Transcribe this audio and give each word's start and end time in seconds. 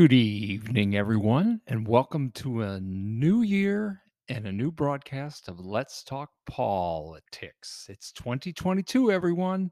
Good 0.00 0.14
evening, 0.14 0.96
everyone, 0.96 1.60
and 1.66 1.86
welcome 1.86 2.30
to 2.36 2.62
a 2.62 2.80
new 2.80 3.42
year 3.42 4.00
and 4.30 4.46
a 4.46 4.52
new 4.52 4.72
broadcast 4.72 5.46
of 5.46 5.60
Let's 5.60 6.02
Talk 6.02 6.30
Politics. 6.46 7.84
It's 7.90 8.10
2022, 8.12 9.12
everyone. 9.12 9.70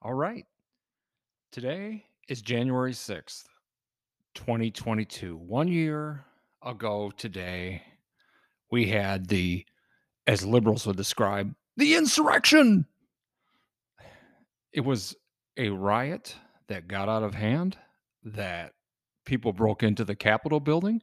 All 0.00 0.14
right. 0.14 0.46
Today 1.50 2.06
is 2.26 2.40
January 2.40 2.94
6th, 2.94 3.44
2022. 4.34 5.36
One 5.36 5.68
year 5.68 6.24
ago 6.64 7.12
today, 7.14 7.82
we 8.70 8.86
had 8.86 9.28
the, 9.28 9.66
as 10.26 10.46
liberals 10.46 10.86
would 10.86 10.96
describe, 10.96 11.54
the 11.76 11.96
insurrection. 11.96 12.86
It 14.72 14.86
was 14.86 15.14
a 15.58 15.68
riot 15.68 16.34
that 16.68 16.88
got 16.88 17.10
out 17.10 17.22
of 17.22 17.34
hand, 17.34 17.76
that 18.24 18.72
people 19.24 19.52
broke 19.52 19.82
into 19.82 20.04
the 20.04 20.14
Capitol 20.14 20.60
building. 20.60 21.00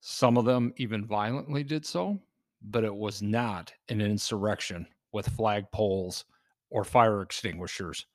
Some 0.00 0.36
of 0.36 0.44
them 0.44 0.72
even 0.76 1.06
violently 1.06 1.64
did 1.64 1.84
so, 1.84 2.18
but 2.62 2.84
it 2.84 2.94
was 2.94 3.22
not 3.22 3.72
an 3.88 4.00
insurrection 4.00 4.86
with 5.12 5.36
flagpoles 5.36 6.24
or 6.70 6.84
fire 6.84 7.22
extinguishers. 7.22 8.06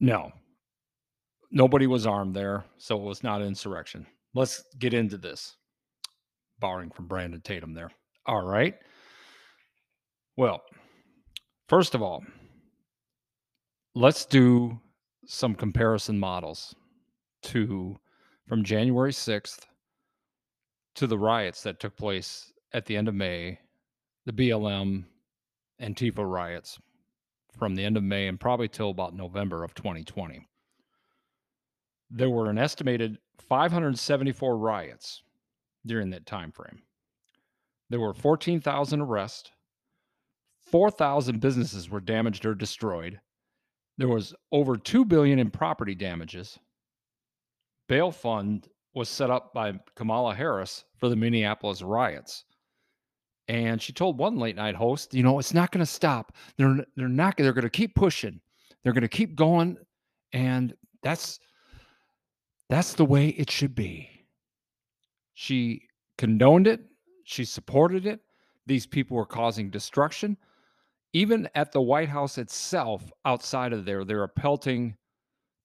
No, 0.00 0.32
nobody 1.50 1.86
was 1.86 2.06
armed 2.06 2.34
there, 2.34 2.64
so 2.78 2.96
it 2.96 3.02
was 3.02 3.22
not 3.22 3.42
insurrection. 3.42 4.06
Let's 4.34 4.64
get 4.78 4.94
into 4.94 5.16
this, 5.16 5.56
borrowing 6.58 6.90
from 6.90 7.06
Brandon 7.06 7.40
Tatum 7.40 7.74
there. 7.74 7.90
All 8.26 8.44
right. 8.44 8.74
Well, 10.36 10.62
first 11.68 11.94
of 11.94 12.02
all, 12.02 12.24
let's 13.94 14.24
do 14.24 14.80
some 15.26 15.54
comparison 15.54 16.18
models 16.18 16.74
to 17.44 17.98
from 18.46 18.64
January 18.64 19.12
6th 19.12 19.60
to 20.94 21.06
the 21.06 21.18
riots 21.18 21.62
that 21.62 21.80
took 21.80 21.96
place 21.96 22.52
at 22.72 22.86
the 22.86 22.96
end 22.96 23.08
of 23.08 23.14
May, 23.14 23.58
the 24.26 24.32
BLM 24.32 25.04
and 25.78 25.96
Antifa 25.96 26.28
riots 26.28 26.78
from 27.58 27.74
the 27.74 27.84
end 27.84 27.96
of 27.96 28.02
May 28.02 28.26
and 28.26 28.38
probably 28.38 28.68
till 28.68 28.90
about 28.90 29.14
November 29.14 29.64
of 29.64 29.74
2020. 29.74 30.48
There 32.10 32.30
were 32.30 32.50
an 32.50 32.58
estimated 32.58 33.18
574 33.38 34.56
riots 34.56 35.22
during 35.86 36.10
that 36.10 36.26
time 36.26 36.52
frame. 36.52 36.82
There 37.90 38.00
were 38.00 38.14
14,000 38.14 39.00
arrests, 39.00 39.50
4,000 40.70 41.40
businesses 41.40 41.90
were 41.90 42.00
damaged 42.00 42.46
or 42.46 42.54
destroyed. 42.54 43.20
There 43.98 44.08
was 44.08 44.34
over 44.50 44.76
2 44.76 45.04
billion 45.04 45.38
in 45.38 45.50
property 45.50 45.94
damages. 45.94 46.58
Bail 47.88 48.10
fund 48.10 48.68
was 48.94 49.08
set 49.08 49.30
up 49.30 49.52
by 49.52 49.78
Kamala 49.96 50.34
Harris 50.34 50.84
for 50.98 51.08
the 51.08 51.16
Minneapolis 51.16 51.82
riots. 51.82 52.44
And 53.48 53.80
she 53.82 53.92
told 53.92 54.18
one 54.18 54.38
late 54.38 54.56
night 54.56 54.74
host, 54.74 55.12
you 55.12 55.22
know, 55.22 55.38
it's 55.38 55.52
not 55.52 55.70
going 55.70 55.84
to 55.84 55.90
stop. 55.90 56.34
They're 56.56 56.84
they're 56.96 57.08
not 57.08 57.36
they're 57.36 57.52
going 57.52 57.62
to 57.62 57.70
keep 57.70 57.94
pushing. 57.94 58.40
They're 58.82 58.94
going 58.94 59.02
to 59.02 59.08
keep 59.08 59.34
going 59.34 59.76
and 60.32 60.74
that's 61.02 61.38
that's 62.70 62.94
the 62.94 63.04
way 63.04 63.28
it 63.28 63.50
should 63.50 63.74
be. 63.74 64.08
She 65.34 65.82
condoned 66.16 66.66
it, 66.66 66.80
she 67.24 67.44
supported 67.44 68.06
it. 68.06 68.20
These 68.66 68.86
people 68.86 69.16
were 69.16 69.26
causing 69.26 69.70
destruction. 69.70 70.36
Even 71.12 71.48
at 71.54 71.70
the 71.70 71.82
White 71.82 72.08
House 72.08 72.38
itself, 72.38 73.12
outside 73.24 73.72
of 73.72 73.84
there, 73.84 74.04
they 74.04 74.14
were 74.14 74.26
pelting 74.26 74.96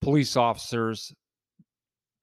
police 0.02 0.36
officers. 0.36 1.14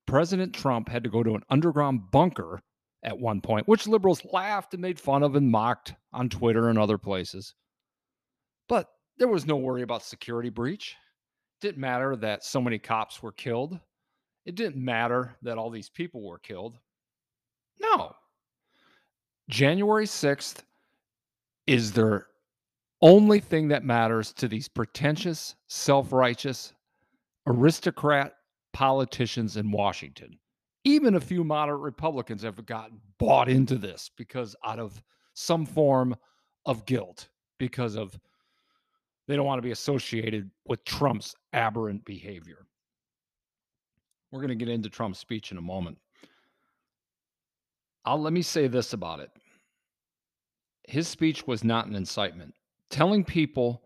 President 0.06 0.54
Trump 0.54 0.88
had 0.88 1.04
to 1.04 1.10
go 1.10 1.22
to 1.22 1.34
an 1.34 1.42
underground 1.50 2.10
bunker 2.10 2.62
at 3.02 3.18
one 3.18 3.40
point, 3.40 3.68
which 3.68 3.86
liberals 3.86 4.24
laughed 4.32 4.72
and 4.72 4.80
made 4.80 4.98
fun 4.98 5.22
of 5.22 5.36
and 5.36 5.50
mocked 5.50 5.94
on 6.12 6.28
Twitter 6.28 6.68
and 6.68 6.78
other 6.78 6.98
places. 6.98 7.54
But 8.68 8.88
there 9.18 9.28
was 9.28 9.46
no 9.46 9.56
worry 9.56 9.82
about 9.82 10.02
security 10.02 10.50
breach. 10.50 10.96
It 11.60 11.66
didn't 11.66 11.80
matter 11.80 12.16
that 12.16 12.44
so 12.44 12.60
many 12.60 12.78
cops 12.78 13.22
were 13.22 13.32
killed. 13.32 13.78
It 14.44 14.54
didn't 14.54 14.82
matter 14.82 15.36
that 15.42 15.58
all 15.58 15.70
these 15.70 15.88
people 15.88 16.22
were 16.22 16.38
killed. 16.38 16.78
No. 17.80 18.14
January 19.48 20.06
6th 20.06 20.62
is 21.66 21.92
their 21.92 22.26
only 23.02 23.40
thing 23.40 23.68
that 23.68 23.84
matters 23.84 24.32
to 24.34 24.48
these 24.48 24.68
pretentious, 24.68 25.54
self 25.68 26.12
righteous, 26.12 26.72
aristocrat 27.46 28.36
politicians 28.76 29.56
in 29.56 29.70
Washington. 29.70 30.38
Even 30.84 31.14
a 31.14 31.20
mm. 31.20 31.22
few 31.22 31.42
moderate 31.42 31.80
Republicans 31.80 32.42
have 32.42 32.66
gotten 32.66 33.00
bought 33.16 33.48
into 33.48 33.76
this 33.76 34.10
because 34.18 34.54
out 34.62 34.78
of 34.78 35.02
some 35.32 35.64
form 35.64 36.14
of 36.66 36.84
guilt, 36.84 37.28
because 37.58 37.96
of 37.96 38.20
they 39.26 39.34
don't 39.34 39.46
want 39.46 39.56
to 39.58 39.66
be 39.66 39.70
associated 39.70 40.50
with 40.66 40.84
Trump's 40.84 41.34
aberrant 41.54 42.04
behavior. 42.04 42.66
We're 44.30 44.40
going 44.40 44.50
to 44.50 44.62
get 44.62 44.68
into 44.68 44.90
Trump's 44.90 45.20
speech 45.20 45.52
in 45.52 45.56
a 45.56 45.62
moment. 45.62 45.96
I'll 48.04 48.20
let 48.20 48.34
me 48.34 48.42
say 48.42 48.66
this 48.66 48.92
about 48.92 49.20
it. 49.20 49.30
His 50.86 51.08
speech 51.08 51.46
was 51.46 51.64
not 51.64 51.86
an 51.86 51.94
incitement. 51.94 52.52
Telling 52.90 53.24
people 53.24 53.82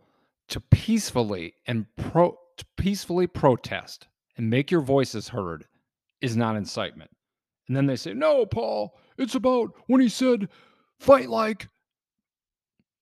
to 0.49 0.61
peacefully 0.61 1.55
and 1.69 1.87
pro 1.97 2.37
to 2.57 2.67
peacefully 2.77 3.29
protest 3.29 4.09
and 4.41 4.49
make 4.49 4.71
your 4.71 4.81
voices 4.81 5.29
heard 5.29 5.67
is 6.23 6.35
not 6.35 6.57
incitement. 6.57 7.11
And 7.69 7.77
then 7.77 7.85
they 7.85 7.95
say, 7.95 8.15
"No, 8.15 8.47
Paul, 8.47 8.99
it's 9.19 9.35
about 9.35 9.75
when 9.87 10.01
he 10.01 10.09
said 10.09 10.49
fight 10.99 11.29
like 11.29 11.69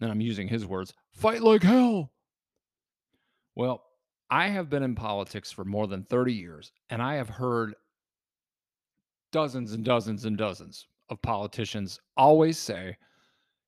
and 0.01 0.11
I'm 0.11 0.21
using 0.21 0.49
his 0.49 0.67
words, 0.67 0.93
fight 1.13 1.41
like 1.41 1.63
hell." 1.63 2.11
Well, 3.55 3.85
I 4.29 4.49
have 4.49 4.69
been 4.69 4.83
in 4.83 4.97
politics 4.97 5.53
for 5.53 5.65
more 5.65 5.87
than 5.87 6.03
30 6.03 6.35
years, 6.35 6.73
and 6.91 7.01
I 7.01 7.15
have 7.15 7.29
heard 7.29 7.77
dozens 9.31 9.75
and 9.75 9.85
dozens 9.85 10.25
and 10.25 10.37
dozens 10.37 10.89
of 11.09 11.23
politicians 11.23 12.01
always 12.17 12.59
say, 12.59 12.97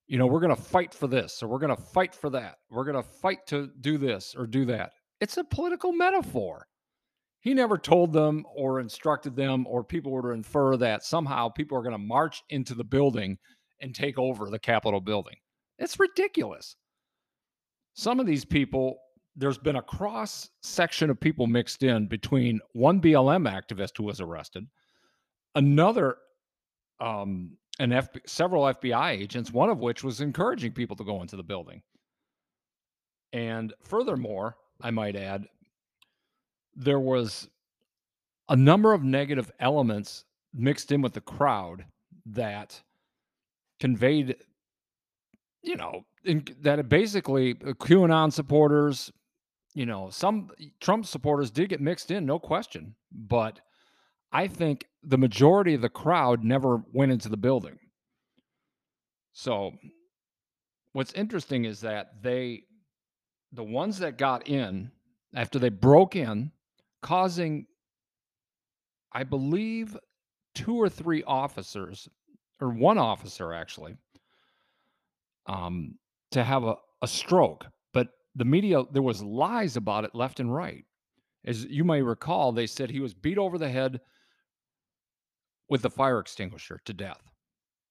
you 0.09 0.19
know, 0.19 0.27
we're 0.27 0.41
going 0.41 0.55
to 0.57 0.61
fight 0.61 0.93
for 0.93 1.07
this 1.07 1.41
or 1.41 1.47
we're 1.47 1.61
going 1.61 1.77
to 1.77 1.81
fight 1.81 2.17
for 2.17 2.31
that. 2.31 2.59
We're 2.69 2.85
going 2.85 3.01
to 3.01 3.09
fight 3.09 3.47
to 3.47 3.71
do 3.81 3.97
this 3.97 4.35
or 4.37 4.49
do 4.49 4.65
that. 4.65 4.95
It's 5.21 5.37
a 5.37 5.45
political 5.45 5.93
metaphor. 5.93 6.67
He 7.41 7.55
never 7.55 7.79
told 7.79 8.13
them 8.13 8.45
or 8.55 8.81
instructed 8.81 9.35
them, 9.35 9.67
or 9.67 9.83
people 9.83 10.13
were 10.13 10.23
to 10.23 10.29
infer 10.31 10.77
that 10.77 11.05
somehow 11.05 11.49
people 11.49 11.77
are 11.79 11.83
going 11.83 11.93
to 11.93 11.99
march 11.99 12.43
into 12.51 12.75
the 12.75 12.85
building 12.85 13.39
and 13.81 13.95
take 13.95 14.19
over 14.19 14.51
the 14.51 14.59
Capitol 14.59 15.01
building. 15.01 15.37
It's 15.79 15.99
ridiculous. 15.99 16.77
Some 17.95 18.21
of 18.21 18.27
these 18.27 18.45
people 18.45 18.99
there's 19.37 19.59
been 19.59 19.77
a 19.77 19.83
cross 19.83 20.51
section 20.63 21.11
of 21.11 21.21
people 21.21 21.47
mixed 21.47 21.83
in 21.83 22.07
between 22.07 22.61
one 22.73 23.01
BLM 23.01 23.51
activist 23.51 23.97
who 23.97 24.05
was 24.05 24.21
arrested, 24.21 24.67
another, 25.55 26.17
um, 27.01 27.57
an 27.79 27.93
F, 27.93 28.09
several 28.27 28.65
FBI 28.65 29.11
agents, 29.13 29.53
one 29.53 29.71
of 29.71 29.79
which 29.79 30.05
was 30.05 30.21
encouraging 30.21 30.73
people 30.73 30.97
to 30.97 31.05
go 31.05 31.23
into 31.23 31.37
the 31.37 31.43
building. 31.43 31.81
And 33.33 33.73
furthermore, 33.83 34.57
I 34.83 34.91
might 34.91 35.17
add, 35.17 35.47
there 36.75 37.01
was 37.01 37.49
a 38.49 38.57
number 38.57 38.93
of 38.93 39.03
negative 39.03 39.51
elements 39.61 40.25
mixed 40.53 40.93
in 40.93 41.03
with 41.03 41.13
the 41.13 41.21
crowd 41.21 41.85
that 42.27 42.83
conveyed, 43.79 44.37
you 45.63 45.77
know, 45.77 46.05
in, 46.25 46.45
that 46.61 46.89
basically 46.89 47.53
uh, 47.53 47.73
QAnon 47.73 48.33
supporters, 48.33 49.13
you 49.75 49.87
know, 49.87 50.11
some 50.11 50.51
Trump 50.81 51.07
supporters 51.07 51.51
did 51.51 51.69
get 51.69 51.81
mixed 51.81 52.11
in, 52.11 52.27
no 52.27 52.39
question. 52.39 52.95
But 53.13 53.61
I 54.33 54.49
think 54.49 54.87
the 55.03 55.19
majority 55.19 55.75
of 55.75 55.81
the 55.81 55.89
crowd 55.89 56.45
never 56.45 56.83
went 56.93 57.13
into 57.13 57.29
the 57.29 57.37
building. 57.37 57.79
So 59.33 59.73
what's 60.93 61.13
interesting 61.13 61.65
is 61.65 61.81
that 61.81 62.23
they, 62.23 62.65
the 63.53 63.65
ones 63.65 63.99
that 63.99 64.19
got 64.19 64.49
in 64.49 64.91
after 65.35 65.59
they 65.59 65.69
broke 65.69 66.17
in, 66.17 66.53
causing, 67.03 67.67
I 69.13 69.25
believe, 69.25 69.97
two 70.55 70.75
or 70.75 70.89
three 70.89 71.23
officers, 71.25 72.09
or 72.61 72.71
one 72.71 72.99
officer 72.99 73.53
actually, 73.53 73.97
um, 75.47 75.95
to 76.33 76.45
have 76.45 76.65
a, 76.65 76.77
a 77.03 77.09
stroke 77.09 77.67
But 77.93 78.09
the 78.35 78.45
media 78.45 78.83
there 78.93 79.03
was 79.03 79.23
lies 79.23 79.77
about 79.77 80.05
it 80.05 80.15
left 80.15 80.41
and 80.41 80.55
right. 80.55 80.85
As 81.45 81.65
you 81.65 81.85
may 81.85 82.03
recall, 82.03 82.53
they 82.53 82.67
said 82.67 82.91
he 82.91 83.01
was 83.01 83.15
beat 83.15 83.39
over 83.39 83.59
the 83.59 83.69
head 83.69 84.01
with 85.69 85.83
the 85.83 85.91
fire 85.91 86.19
extinguisher 86.19 86.81
to 86.85 86.93
death. 86.93 87.23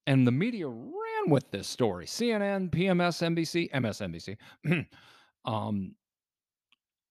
And 0.05 0.27
the 0.27 0.31
media 0.31 0.67
ran 0.67 1.29
with 1.29 1.49
this 1.51 1.67
story. 1.67 2.05
CNN, 2.05 2.69
PBS, 2.69 3.35
NBC, 3.35 3.71
MSNBC, 3.71 4.85
um, 5.45 5.95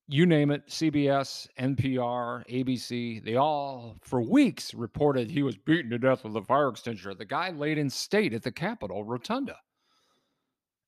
you 0.08 0.24
name 0.24 0.50
it, 0.50 0.66
CBS, 0.68 1.46
NPR, 1.58 2.42
ABC, 2.48 3.22
they 3.22 3.36
all 3.36 3.96
for 4.00 4.22
weeks 4.22 4.72
reported 4.72 5.30
he 5.30 5.42
was 5.42 5.58
beaten 5.58 5.90
to 5.90 5.98
death 5.98 6.24
with 6.24 6.34
a 6.36 6.42
fire 6.42 6.68
extinguisher. 6.68 7.14
The 7.14 7.26
guy 7.26 7.50
laid 7.50 7.76
in 7.76 7.90
state 7.90 8.32
at 8.32 8.42
the 8.42 8.50
Capitol 8.50 9.04
Rotunda. 9.04 9.56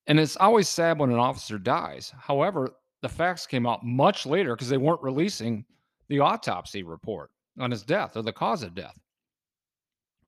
And 0.06 0.18
it's 0.18 0.38
always 0.38 0.68
sad 0.68 0.98
when 0.98 1.10
an 1.10 1.18
officer 1.18 1.58
dies. 1.58 2.12
However, 2.18 2.70
the 3.02 3.08
facts 3.10 3.46
came 3.46 3.66
out 3.66 3.84
much 3.84 4.24
later 4.24 4.54
because 4.54 4.70
they 4.70 4.78
weren't 4.78 5.02
releasing 5.02 5.66
the 6.08 6.20
autopsy 6.20 6.82
report 6.82 7.30
on 7.58 7.70
his 7.70 7.82
death 7.82 8.16
or 8.16 8.22
the 8.22 8.32
cause 8.32 8.62
of 8.62 8.74
death. 8.74 8.98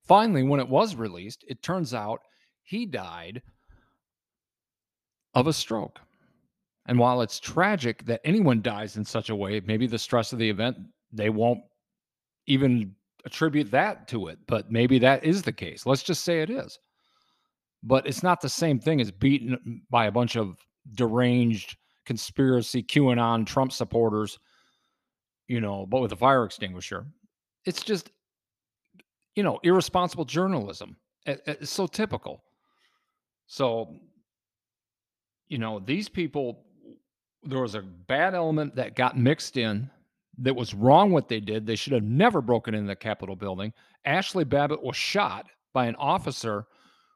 Finally, 0.05 0.43
when 0.43 0.61
it 0.61 0.69
was 0.69 0.97
released, 0.97 1.45
it 1.49 1.63
turns 1.63 1.95
out 1.95 2.21
he 2.63 2.85
died 2.85 3.41
of 5.35 5.47
a 5.47 5.53
stroke. 5.53 5.99
And 6.87 6.99
while 6.99 7.23
it's 7.23 7.39
tragic 7.39 8.05
that 8.07 8.21
anyone 8.25 8.61
dies 8.61 8.97
in 8.97 9.05
such 9.05 9.31
a 9.31 9.37
way, 9.37 9.61
maybe 9.61 9.87
the 9.87 9.99
stress 9.99 10.33
of 10.33 10.39
the 10.39 10.51
event, 10.51 10.77
they 11.13 11.31
won't 11.31 11.61
even 12.47 12.95
attribute 13.25 13.71
that 13.71 14.09
to 14.09 14.27
it. 14.29 14.39
But 14.49 14.73
maybe 14.73 14.99
that 14.99 15.25
is 15.25 15.43
the 15.43 15.53
case. 15.53 15.87
Let's 15.87 16.03
just 16.03 16.25
say 16.25 16.43
it 16.43 16.51
is. 16.51 16.79
But 17.85 18.07
it's 18.07 18.23
not 18.23 18.41
the 18.41 18.49
same 18.49 18.81
thing 18.81 19.01
as 19.01 19.11
beaten 19.11 19.83
by 19.91 20.07
a 20.07 20.13
bunch 20.13 20.37
of 20.37 20.57
deranged 20.95 21.77
conspiracy 22.05 22.83
QAnon 22.83 23.47
Trump 23.47 23.73
supporters, 23.73 24.39
you 25.47 25.61
know, 25.61 25.87
but 25.87 26.01
with 26.01 26.13
a 26.13 26.17
fire 26.17 26.45
extinguisher. 26.45 27.07
It's 27.65 27.83
just, 27.83 28.11
you 29.37 29.45
know, 29.45 29.61
irresponsible 29.63 30.25
journalism. 30.25 30.97
It's 31.27 31.71
so 31.71 31.87
typical. 31.87 32.43
So, 33.47 33.97
you 35.47 35.59
know, 35.59 35.79
these 35.79 36.09
people 36.09 36.65
there 37.43 37.61
was 37.61 37.75
a 37.75 37.83
bad 37.83 38.35
element 38.35 38.77
that 38.77 38.97
got 38.97 39.19
mixed 39.19 39.57
in 39.57 39.91
that 40.39 40.55
was 40.55 40.75
wrong 40.75 41.11
what 41.11 41.29
they 41.29 41.41
did. 41.41 41.67
They 41.67 41.77
should 41.77 41.93
have 41.93 42.05
never 42.05 42.41
broken 42.41 42.75
into 42.75 42.89
the 42.89 42.97
Capitol 42.97 43.37
building. 43.37 43.73
Ashli 44.07 44.49
Babbitt 44.49 44.83
was 44.83 44.97
shot 44.97 45.47
by 45.73 45.87
an 45.87 45.97
officer 45.97 46.67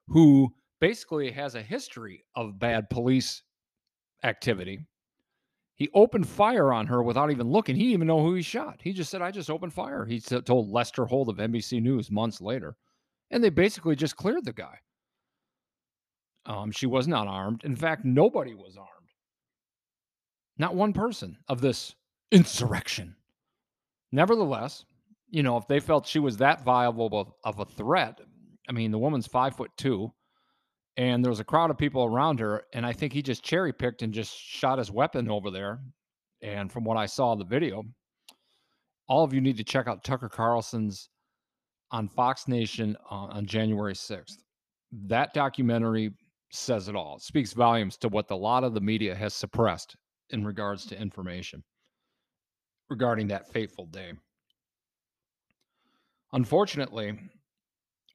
who 0.08 0.52
basically 0.80 1.30
has 1.30 1.54
a 1.54 1.62
history 1.62 2.24
of 2.34 2.58
bad 2.58 2.90
police 2.90 3.42
activity. 4.22 4.80
He 5.76 5.90
opened 5.94 6.26
fire 6.26 6.72
on 6.72 6.86
her 6.86 7.02
without 7.02 7.30
even 7.30 7.50
looking. 7.50 7.76
He 7.76 7.82
didn't 7.82 7.94
even 7.94 8.06
know 8.06 8.22
who 8.22 8.34
he 8.34 8.42
shot. 8.42 8.80
He 8.82 8.92
just 8.92 9.10
said, 9.10 9.22
I 9.22 9.30
just 9.30 9.50
opened 9.50 9.74
fire. 9.74 10.06
He 10.06 10.20
told 10.20 10.70
Lester 10.70 11.04
Holt 11.04 11.28
of 11.28 11.36
NBC 11.36 11.82
News 11.82 12.10
months 12.10 12.40
later. 12.40 12.76
And 13.30 13.42
they 13.42 13.50
basically 13.50 13.96
just 13.96 14.16
cleared 14.16 14.44
the 14.44 14.52
guy. 14.52 14.78
Um, 16.46 16.70
she 16.70 16.86
was 16.86 17.08
not 17.08 17.26
armed. 17.26 17.64
In 17.64 17.76
fact, 17.76 18.04
nobody 18.04 18.54
was 18.54 18.76
armed. 18.76 18.90
Not 20.58 20.74
one 20.74 20.92
person 20.92 21.36
of 21.48 21.60
this 21.60 21.94
insurrection. 22.30 23.16
Nevertheless, 24.12 24.84
you 25.28 25.42
know, 25.42 25.56
if 25.56 25.66
they 25.66 25.80
felt 25.80 26.06
she 26.06 26.18
was 26.18 26.38
that 26.38 26.64
viable 26.64 27.36
of 27.44 27.58
a 27.58 27.64
threat, 27.64 28.20
I 28.68 28.72
mean, 28.72 28.90
the 28.90 28.98
woman's 28.98 29.26
five 29.26 29.56
foot 29.56 29.70
two, 29.76 30.12
and 30.96 31.22
there 31.22 31.30
was 31.30 31.40
a 31.40 31.44
crowd 31.44 31.70
of 31.70 31.78
people 31.78 32.04
around 32.04 32.40
her, 32.40 32.64
and 32.72 32.86
I 32.86 32.92
think 32.92 33.12
he 33.12 33.22
just 33.22 33.44
cherry 33.44 33.72
picked 33.72 34.02
and 34.02 34.14
just 34.14 34.36
shot 34.36 34.78
his 34.78 34.90
weapon 34.90 35.28
over 35.28 35.50
there. 35.50 35.80
And 36.42 36.72
from 36.72 36.84
what 36.84 36.96
I 36.96 37.06
saw 37.06 37.32
in 37.32 37.38
the 37.38 37.44
video, 37.44 37.84
all 39.08 39.24
of 39.24 39.34
you 39.34 39.40
need 39.40 39.56
to 39.58 39.64
check 39.64 39.86
out 39.86 40.04
Tucker 40.04 40.28
Carlson's 40.28 41.10
on 41.90 42.08
Fox 42.08 42.48
Nation 42.48 42.96
uh, 43.10 43.26
on 43.26 43.46
January 43.46 43.94
6th. 43.94 44.38
That 45.06 45.34
documentary 45.34 46.12
says 46.50 46.88
it 46.88 46.96
all. 46.96 47.16
It 47.16 47.22
speaks 47.22 47.52
volumes 47.52 47.96
to 47.98 48.08
what 48.08 48.30
a 48.30 48.36
lot 48.36 48.64
of 48.64 48.74
the 48.74 48.80
media 48.80 49.14
has 49.14 49.34
suppressed 49.34 49.96
in 50.30 50.44
regards 50.44 50.86
to 50.86 51.00
information 51.00 51.62
regarding 52.88 53.28
that 53.28 53.52
fateful 53.52 53.86
day. 53.86 54.12
Unfortunately, 56.32 57.18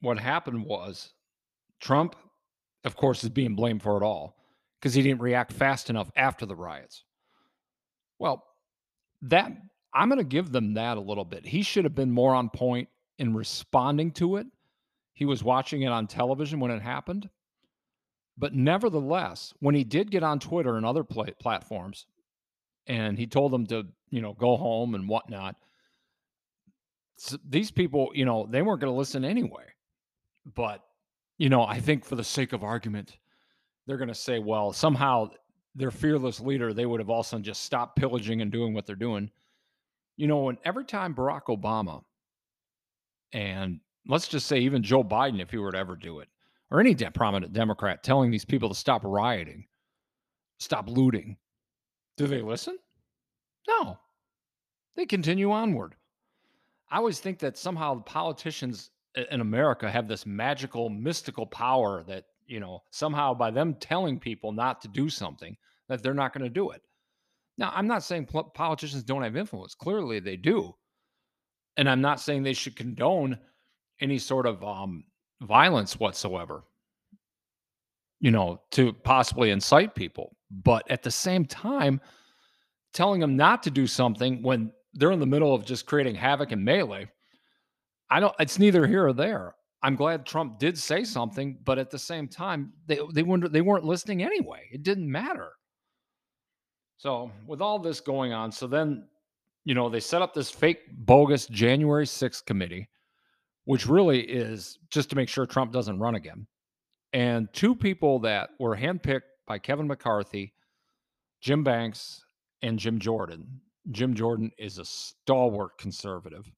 what 0.00 0.18
happened 0.18 0.64
was 0.64 1.12
Trump, 1.80 2.14
of 2.84 2.96
course, 2.96 3.22
is 3.24 3.30
being 3.30 3.54
blamed 3.54 3.82
for 3.82 3.96
it 3.96 4.04
all 4.04 4.36
because 4.80 4.94
he 4.94 5.02
didn't 5.02 5.20
react 5.20 5.52
fast 5.52 5.90
enough 5.90 6.10
after 6.16 6.46
the 6.46 6.56
riots. 6.56 7.04
Well, 8.18 8.44
that 9.22 9.52
I'm 9.94 10.08
going 10.08 10.18
to 10.18 10.24
give 10.24 10.52
them 10.52 10.74
that 10.74 10.96
a 10.96 11.00
little 11.00 11.24
bit. 11.24 11.46
He 11.46 11.62
should 11.62 11.84
have 11.84 11.94
been 11.94 12.10
more 12.10 12.34
on 12.34 12.50
point 12.50 12.88
in 13.18 13.34
responding 13.34 14.10
to 14.12 14.36
it. 14.36 14.46
He 15.14 15.24
was 15.24 15.44
watching 15.44 15.82
it 15.82 15.88
on 15.88 16.06
television 16.06 16.60
when 16.60 16.70
it 16.70 16.82
happened. 16.82 17.28
But 18.38 18.54
nevertheless, 18.54 19.52
when 19.60 19.74
he 19.74 19.84
did 19.84 20.10
get 20.10 20.22
on 20.22 20.38
Twitter 20.40 20.76
and 20.76 20.86
other 20.86 21.04
pl- 21.04 21.26
platforms, 21.38 22.06
and 22.86 23.18
he 23.18 23.26
told 23.26 23.52
them 23.52 23.66
to, 23.66 23.86
you 24.10 24.20
know, 24.20 24.32
go 24.32 24.56
home 24.56 24.94
and 24.94 25.08
whatnot, 25.08 25.56
so 27.16 27.36
these 27.48 27.70
people, 27.70 28.10
you 28.14 28.24
know, 28.24 28.48
they 28.50 28.62
weren't 28.62 28.80
going 28.80 28.92
to 28.92 28.98
listen 28.98 29.24
anyway. 29.24 29.64
But, 30.54 30.82
you 31.38 31.48
know, 31.48 31.62
I 31.62 31.78
think 31.78 32.04
for 32.04 32.16
the 32.16 32.24
sake 32.24 32.52
of 32.52 32.64
argument, 32.64 33.16
they're 33.86 33.98
going 33.98 34.08
to 34.08 34.14
say, 34.14 34.38
well, 34.38 34.72
somehow 34.72 35.28
their 35.74 35.90
fearless 35.90 36.40
leader, 36.40 36.72
they 36.72 36.86
would 36.86 37.00
have 37.00 37.10
also 37.10 37.38
just 37.38 37.62
stopped 37.62 37.96
pillaging 37.96 38.40
and 38.40 38.50
doing 38.50 38.74
what 38.74 38.86
they're 38.86 38.96
doing. 38.96 39.30
You 40.16 40.26
know, 40.26 40.48
and 40.48 40.58
every 40.64 40.84
time 40.84 41.14
Barack 41.14 41.44
Obama 41.48 42.02
and 43.32 43.80
let's 44.06 44.28
just 44.28 44.46
say 44.46 44.58
even 44.58 44.82
Joe 44.82 45.04
Biden, 45.04 45.40
if 45.40 45.50
he 45.50 45.58
were 45.58 45.72
to 45.72 45.78
ever 45.78 45.96
do 45.96 46.20
it, 46.20 46.28
or 46.72 46.80
any 46.80 46.94
de- 46.94 47.10
prominent 47.10 47.52
Democrat 47.52 48.02
telling 48.02 48.30
these 48.30 48.46
people 48.46 48.70
to 48.70 48.74
stop 48.74 49.02
rioting, 49.04 49.66
stop 50.58 50.88
looting. 50.88 51.36
Do 52.16 52.26
they 52.26 52.40
listen? 52.40 52.78
No. 53.68 53.98
They 54.96 55.04
continue 55.04 55.52
onward. 55.52 55.94
I 56.90 56.96
always 56.96 57.20
think 57.20 57.38
that 57.40 57.58
somehow 57.58 57.94
the 57.94 58.00
politicians 58.02 58.90
in 59.30 59.42
America 59.42 59.90
have 59.90 60.08
this 60.08 60.24
magical, 60.24 60.88
mystical 60.88 61.46
power 61.46 62.04
that, 62.04 62.24
you 62.46 62.58
know, 62.58 62.82
somehow 62.90 63.34
by 63.34 63.50
them 63.50 63.74
telling 63.74 64.18
people 64.18 64.52
not 64.52 64.80
to 64.80 64.88
do 64.88 65.10
something, 65.10 65.56
that 65.88 66.02
they're 66.02 66.14
not 66.14 66.32
going 66.32 66.44
to 66.44 66.50
do 66.50 66.70
it. 66.70 66.80
Now, 67.58 67.70
I'm 67.74 67.86
not 67.86 68.02
saying 68.02 68.28
politicians 68.54 69.02
don't 69.02 69.22
have 69.22 69.36
influence. 69.36 69.74
Clearly, 69.74 70.20
they 70.20 70.36
do. 70.36 70.74
And 71.76 71.88
I'm 71.88 72.00
not 72.00 72.20
saying 72.20 72.42
they 72.42 72.54
should 72.54 72.76
condone 72.76 73.38
any 74.00 74.18
sort 74.18 74.46
of 74.46 74.64
um, 74.64 75.04
violence 75.42 75.98
whatsoever, 75.98 76.64
you 78.20 78.30
know, 78.30 78.60
to 78.72 78.92
possibly 78.92 79.50
incite 79.50 79.94
people. 79.94 80.36
But 80.50 80.90
at 80.90 81.02
the 81.02 81.10
same 81.10 81.44
time, 81.44 82.00
telling 82.92 83.20
them 83.20 83.36
not 83.36 83.62
to 83.64 83.70
do 83.70 83.86
something 83.86 84.42
when 84.42 84.72
they're 84.94 85.12
in 85.12 85.20
the 85.20 85.26
middle 85.26 85.54
of 85.54 85.64
just 85.64 85.86
creating 85.86 86.14
havoc 86.14 86.52
and 86.52 86.64
melee, 86.64 87.08
I 88.10 88.20
don't, 88.20 88.34
it's 88.38 88.58
neither 88.58 88.86
here 88.86 89.06
or 89.06 89.12
there. 89.12 89.54
I'm 89.82 89.96
glad 89.96 90.24
Trump 90.24 90.58
did 90.58 90.78
say 90.78 91.02
something, 91.02 91.58
but 91.64 91.78
at 91.78 91.90
the 91.90 91.98
same 91.98 92.28
time, 92.28 92.72
they 92.86 93.00
they 93.12 93.24
weren't 93.24 93.52
they 93.52 93.62
weren't 93.62 93.84
listening 93.84 94.22
anyway. 94.22 94.68
It 94.70 94.84
didn't 94.84 95.10
matter. 95.10 95.50
So 96.98 97.32
with 97.46 97.60
all 97.60 97.80
this 97.80 98.00
going 98.00 98.32
on, 98.32 98.52
so 98.52 98.68
then, 98.68 99.08
you 99.64 99.74
know, 99.74 99.88
they 99.88 99.98
set 99.98 100.22
up 100.22 100.34
this 100.34 100.50
fake 100.50 100.82
bogus 100.92 101.46
January 101.46 102.06
6th 102.06 102.46
committee 102.46 102.88
which 103.64 103.86
really 103.86 104.20
is 104.20 104.78
just 104.90 105.10
to 105.10 105.16
make 105.16 105.28
sure 105.28 105.46
Trump 105.46 105.72
doesn't 105.72 105.98
run 105.98 106.14
again. 106.14 106.46
And 107.12 107.48
two 107.52 107.74
people 107.74 108.18
that 108.20 108.50
were 108.58 108.76
handpicked 108.76 109.22
by 109.46 109.58
Kevin 109.58 109.86
McCarthy, 109.86 110.54
Jim 111.40 111.62
Banks, 111.62 112.24
and 112.62 112.78
Jim 112.78 112.98
Jordan. 112.98 113.60
Jim 113.90 114.14
Jordan 114.14 114.50
is 114.58 114.78
a 114.78 114.84
stalwart 114.84 115.76
conservative. 115.78 116.50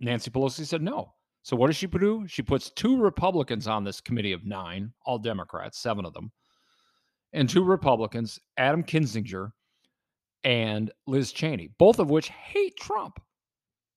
Nancy 0.00 0.30
Pelosi 0.30 0.64
said 0.64 0.82
no. 0.82 1.12
So 1.42 1.56
what 1.56 1.66
does 1.66 1.76
she 1.76 1.86
do? 1.86 2.26
She 2.28 2.42
puts 2.42 2.70
two 2.70 3.00
Republicans 3.00 3.66
on 3.66 3.84
this 3.84 4.00
committee 4.00 4.32
of 4.32 4.44
nine, 4.44 4.92
all 5.04 5.18
Democrats, 5.18 5.78
seven 5.78 6.04
of 6.04 6.12
them, 6.12 6.30
and 7.32 7.48
two 7.48 7.64
Republicans, 7.64 8.38
Adam 8.56 8.82
Kinzinger 8.82 9.50
and 10.44 10.92
Liz 11.06 11.32
Cheney, 11.32 11.70
both 11.78 11.98
of 11.98 12.10
which 12.10 12.28
hate 12.28 12.76
Trump. 12.76 13.20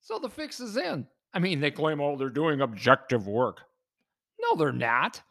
So 0.01 0.17
the 0.17 0.29
fix 0.29 0.59
is 0.59 0.77
in. 0.77 1.07
I 1.33 1.39
mean, 1.39 1.59
they 1.59 1.71
claim, 1.71 2.01
oh, 2.01 2.17
they're 2.17 2.29
doing 2.29 2.61
objective 2.61 3.27
work. 3.27 3.61
No, 4.41 4.55
they're 4.55 4.71
not. 4.71 5.21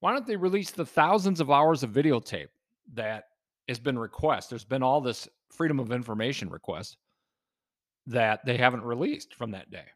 Why 0.00 0.12
don't 0.12 0.26
they 0.26 0.36
release 0.36 0.70
the 0.70 0.84
thousands 0.84 1.40
of 1.40 1.50
hours 1.50 1.82
of 1.82 1.90
videotape 1.90 2.48
that 2.94 3.28
has 3.68 3.78
been 3.78 3.98
request? 3.98 4.50
There's 4.50 4.64
been 4.64 4.82
all 4.82 5.00
this 5.00 5.28
freedom 5.50 5.78
of 5.78 5.92
information 5.92 6.50
request 6.50 6.96
that 8.06 8.44
they 8.44 8.56
haven't 8.56 8.84
released 8.84 9.34
from 9.34 9.50
that 9.52 9.70
day. 9.70 9.86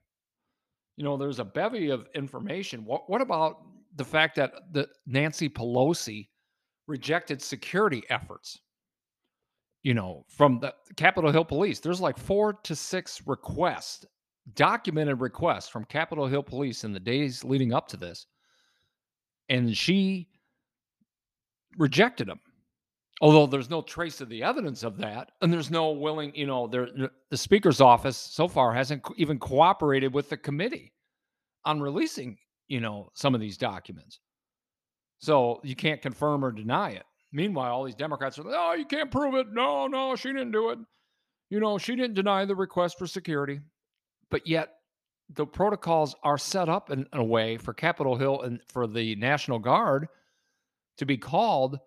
You 0.97 1.05
know, 1.05 1.17
there's 1.17 1.41
a 1.41 1.45
bevy 1.45 1.91
of 1.91 2.09
information. 2.15 2.85
What 2.85 3.09
what 3.09 3.21
about 3.21 3.63
the 3.97 4.05
fact 4.05 4.37
that 4.37 4.53
the 4.73 4.89
Nancy 5.07 5.49
Pelosi 5.49 6.29
rejected 6.87 7.43
security 7.43 8.03
efforts? 8.09 8.61
You 9.83 9.95
know, 9.95 10.25
from 10.29 10.59
the 10.59 10.75
Capitol 10.97 11.31
Hill 11.31 11.45
Police, 11.45 11.81
there's 11.81 12.01
like 12.01 12.19
four 12.19 12.55
to 12.65 12.75
six 12.75 13.23
requests 13.27 14.05
documented 14.55 15.21
requests 15.21 15.69
from 15.69 15.85
Capitol 15.85 16.27
Hill 16.27 16.43
Police 16.43 16.85
in 16.85 16.93
the 16.93 17.01
days 17.01 17.45
leading 17.45 17.73
up 17.73 17.89
to 17.89 17.97
this, 17.97 18.27
and 19.49 19.77
she 19.77 20.29
rejected 21.77 22.29
them. 22.29 22.41
Although 23.21 23.47
there's 23.47 23.71
no 23.71 23.83
trace 23.83 24.21
of 24.21 24.29
the 24.29 24.45
evidence 24.45 24.85
of 24.85 24.97
that, 24.99 25.33
and 25.43 25.53
there's 25.53 25.73
no 25.73 25.91
willing, 25.91 26.33
you 26.37 26.47
know, 26.47 26.69
there 26.69 26.89
the 27.31 27.37
speaker's 27.37 27.81
office 27.81 28.17
so 28.17 28.47
far 28.47 28.73
hasn't 28.73 29.03
even 29.17 29.39
cooperated 29.41 30.15
with 30.15 30.29
the 30.29 30.37
committee 30.37 30.93
on 31.65 31.81
releasing, 31.81 32.39
you 32.69 32.81
know, 32.81 33.11
some 33.15 33.35
of 33.35 33.41
these 33.41 33.59
documents. 33.59 34.21
So 35.19 35.61
you 35.65 35.75
can't 35.75 36.01
confirm 36.01 36.45
or 36.45 36.53
deny 36.53 36.91
it. 36.91 37.05
Meanwhile, 37.33 37.75
all 37.75 37.85
these 37.85 37.97
Democrats 37.97 38.39
are 38.39 38.45
like, 38.45 38.55
"Oh, 38.57 38.75
you 38.75 38.87
can't 38.87 39.11
prove 39.11 39.35
it. 39.35 39.49
No, 39.53 39.89
no, 39.89 40.15
she 40.15 40.29
didn't 40.29 40.53
do 40.53 40.71
it. 40.71 40.79
You 41.51 41.59
know, 41.59 41.77
she 41.77 41.97
didn't 41.97 42.15
deny 42.15 42.45
the 42.45 42.55
request 42.55 42.99
for 42.99 43.07
security." 43.09 43.61
But 44.31 44.47
yet 44.47 44.75
the 45.31 45.47
protocols 45.47 46.15
are 46.23 46.39
set 46.39 46.69
up 46.69 46.91
in, 46.91 47.07
in 47.13 47.19
a 47.19 47.25
way 47.25 47.57
for 47.57 47.73
Capitol 47.73 48.17
Hill 48.17 48.43
and 48.43 48.61
for 48.69 48.87
the 48.87 49.15
National 49.17 49.59
Guard 49.59 50.09
to 50.97 51.07
be 51.07 51.17
called 51.17 51.79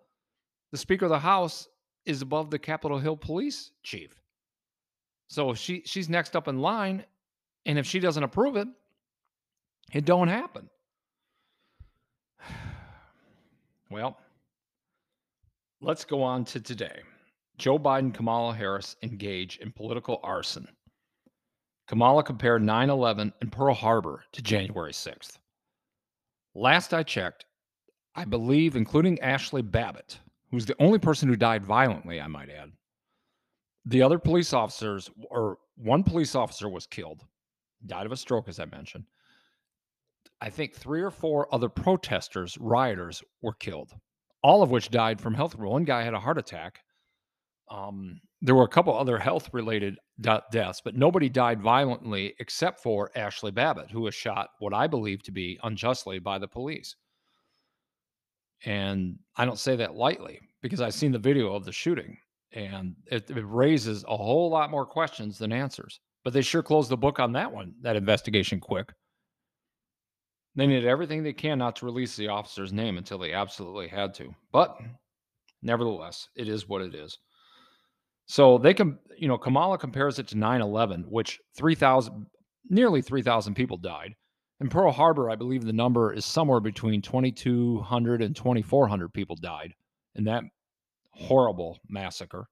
the 0.70 0.78
Speaker 0.78 1.04
of 1.04 1.10
the 1.10 1.18
House 1.18 1.68
is 2.06 2.22
above 2.22 2.50
the 2.50 2.58
Capitol 2.58 2.98
Hill 2.98 3.16
police 3.16 3.70
chief. 3.82 4.20
So 5.28 5.54
she 5.54 5.82
she's 5.84 6.08
next 6.08 6.36
up 6.36 6.48
in 6.48 6.58
line, 6.60 7.04
and 7.66 7.78
if 7.78 7.86
she 7.86 8.00
doesn't 8.00 8.22
approve 8.22 8.56
it, 8.56 8.68
it 9.92 10.04
don't 10.04 10.28
happen. 10.28 10.68
Well, 13.90 14.16
let's 15.82 16.06
go 16.06 16.22
on 16.22 16.46
to 16.46 16.58
today. 16.58 17.02
Joe 17.58 17.78
Biden, 17.78 18.14
Kamala 18.14 18.54
Harris 18.54 18.96
engage 19.02 19.58
in 19.58 19.70
political 19.70 20.18
arson. 20.22 20.66
Kamala 21.92 22.22
compared 22.22 22.62
9 22.62 22.88
11 22.88 23.34
and 23.42 23.52
Pearl 23.52 23.74
Harbor 23.74 24.24
to 24.32 24.40
January 24.40 24.92
6th. 24.92 25.36
Last 26.54 26.94
I 26.94 27.02
checked, 27.02 27.44
I 28.14 28.24
believe, 28.24 28.76
including 28.76 29.18
Ashli 29.18 29.60
Babbitt, 29.60 30.18
who's 30.50 30.64
the 30.64 30.74
only 30.78 30.98
person 30.98 31.28
who 31.28 31.36
died 31.36 31.66
violently, 31.66 32.18
I 32.18 32.28
might 32.28 32.48
add. 32.48 32.72
The 33.84 34.00
other 34.00 34.18
police 34.18 34.54
officers, 34.54 35.10
or 35.28 35.58
one 35.76 36.02
police 36.02 36.34
officer 36.34 36.66
was 36.66 36.86
killed, 36.86 37.26
died 37.84 38.06
of 38.06 38.12
a 38.12 38.16
stroke, 38.16 38.48
as 38.48 38.58
I 38.58 38.64
mentioned. 38.64 39.04
I 40.40 40.48
think 40.48 40.74
three 40.74 41.02
or 41.02 41.10
four 41.10 41.54
other 41.54 41.68
protesters, 41.68 42.56
rioters, 42.56 43.22
were 43.42 43.52
killed, 43.52 43.92
all 44.42 44.62
of 44.62 44.70
which 44.70 44.88
died 44.88 45.20
from 45.20 45.34
health. 45.34 45.58
One 45.58 45.84
guy 45.84 46.04
had 46.04 46.14
a 46.14 46.20
heart 46.20 46.38
attack. 46.38 46.78
Um, 47.70 48.18
there 48.42 48.56
were 48.56 48.64
a 48.64 48.68
couple 48.68 48.96
other 48.96 49.18
health 49.18 49.48
related 49.52 49.98
deaths, 50.20 50.82
but 50.84 50.96
nobody 50.96 51.28
died 51.28 51.62
violently 51.62 52.34
except 52.40 52.80
for 52.80 53.12
Ashli 53.16 53.54
Babbitt, 53.54 53.90
who 53.90 54.00
was 54.00 54.16
shot, 54.16 54.50
what 54.58 54.74
I 54.74 54.88
believe 54.88 55.22
to 55.22 55.30
be 55.30 55.60
unjustly 55.62 56.18
by 56.18 56.38
the 56.38 56.48
police. 56.48 56.96
And 58.64 59.16
I 59.36 59.44
don't 59.44 59.58
say 59.58 59.76
that 59.76 59.94
lightly 59.94 60.40
because 60.60 60.80
I've 60.80 60.94
seen 60.94 61.12
the 61.12 61.18
video 61.18 61.54
of 61.54 61.64
the 61.64 61.72
shooting 61.72 62.18
and 62.52 62.96
it, 63.06 63.30
it, 63.30 63.44
raises 63.46 64.04
a 64.04 64.16
whole 64.16 64.50
lot 64.50 64.70
more 64.70 64.86
questions 64.86 65.38
than 65.38 65.52
answers. 65.52 66.00
But 66.24 66.32
they 66.32 66.42
sure 66.42 66.62
closed 66.62 66.90
the 66.90 66.96
book 66.96 67.18
on 67.18 67.32
that 67.32 67.50
one, 67.50 67.74
that 67.80 67.96
investigation 67.96 68.60
quick. 68.60 68.92
They 70.54 70.66
did 70.66 70.84
everything 70.84 71.22
they 71.22 71.32
can 71.32 71.58
not 71.58 71.76
to 71.76 71.86
release 71.86 72.14
the 72.14 72.28
officer's 72.28 72.72
name 72.72 72.98
until 72.98 73.18
they 73.18 73.32
absolutely 73.32 73.88
had 73.88 74.14
to. 74.14 74.34
But 74.52 74.76
nevertheless, 75.62 76.28
it 76.36 76.48
is 76.48 76.68
what 76.68 76.82
it 76.82 76.94
is. 76.94 77.18
So 78.26 78.58
they 78.58 78.74
can, 78.74 78.98
you 79.16 79.28
know, 79.28 79.38
Kamala 79.38 79.78
compares 79.78 80.18
it 80.18 80.28
to 80.28 80.38
9 80.38 80.60
11, 80.60 81.04
which 81.08 81.40
3,000, 81.56 82.26
nearly 82.70 83.02
3,000 83.02 83.54
people 83.54 83.76
died. 83.76 84.14
In 84.60 84.68
Pearl 84.68 84.92
Harbor, 84.92 85.28
I 85.28 85.36
believe 85.36 85.64
the 85.64 85.72
number 85.72 86.12
is 86.12 86.24
somewhere 86.24 86.60
between 86.60 87.02
2,200 87.02 88.22
and 88.22 88.36
2,400 88.36 89.12
people 89.12 89.36
died 89.36 89.74
in 90.14 90.24
that 90.24 90.44
horrible 91.14 91.78
massacre, 91.88 92.46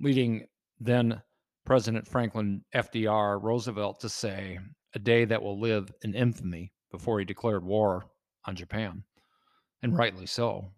leading 0.00 0.46
then 0.80 1.22
President 1.64 2.06
Franklin 2.06 2.64
FDR 2.74 3.42
Roosevelt 3.42 4.00
to 4.00 4.08
say, 4.08 4.58
a 4.94 4.98
day 4.98 5.24
that 5.24 5.42
will 5.42 5.60
live 5.60 5.90
in 6.02 6.14
infamy 6.14 6.72
before 6.90 7.18
he 7.18 7.24
declared 7.24 7.64
war 7.64 8.04
on 8.46 8.56
Japan, 8.56 9.02
and 9.82 9.96
rightly 9.96 10.26
so. 10.26 10.70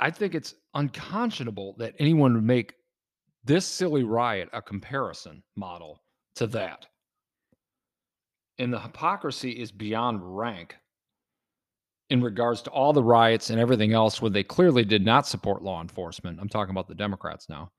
I 0.00 0.10
think 0.10 0.34
it's 0.34 0.54
unconscionable 0.74 1.74
that 1.78 1.94
anyone 1.98 2.34
would 2.34 2.44
make 2.44 2.74
this 3.44 3.66
silly 3.66 4.04
riot 4.04 4.48
a 4.52 4.62
comparison 4.62 5.42
model 5.56 6.02
to 6.36 6.46
that 6.48 6.86
and 8.58 8.72
the 8.72 8.80
hypocrisy 8.80 9.52
is 9.52 9.70
beyond 9.70 10.20
rank 10.22 10.76
in 12.10 12.22
regards 12.22 12.62
to 12.62 12.70
all 12.70 12.92
the 12.92 13.02
riots 13.02 13.50
and 13.50 13.60
everything 13.60 13.92
else 13.92 14.20
where 14.20 14.30
they 14.30 14.42
clearly 14.42 14.84
did 14.84 15.04
not 15.04 15.26
support 15.26 15.62
law 15.62 15.80
enforcement. 15.80 16.38
I'm 16.40 16.48
talking 16.48 16.70
about 16.70 16.88
the 16.88 16.94
Democrats 16.94 17.48
now. 17.48 17.70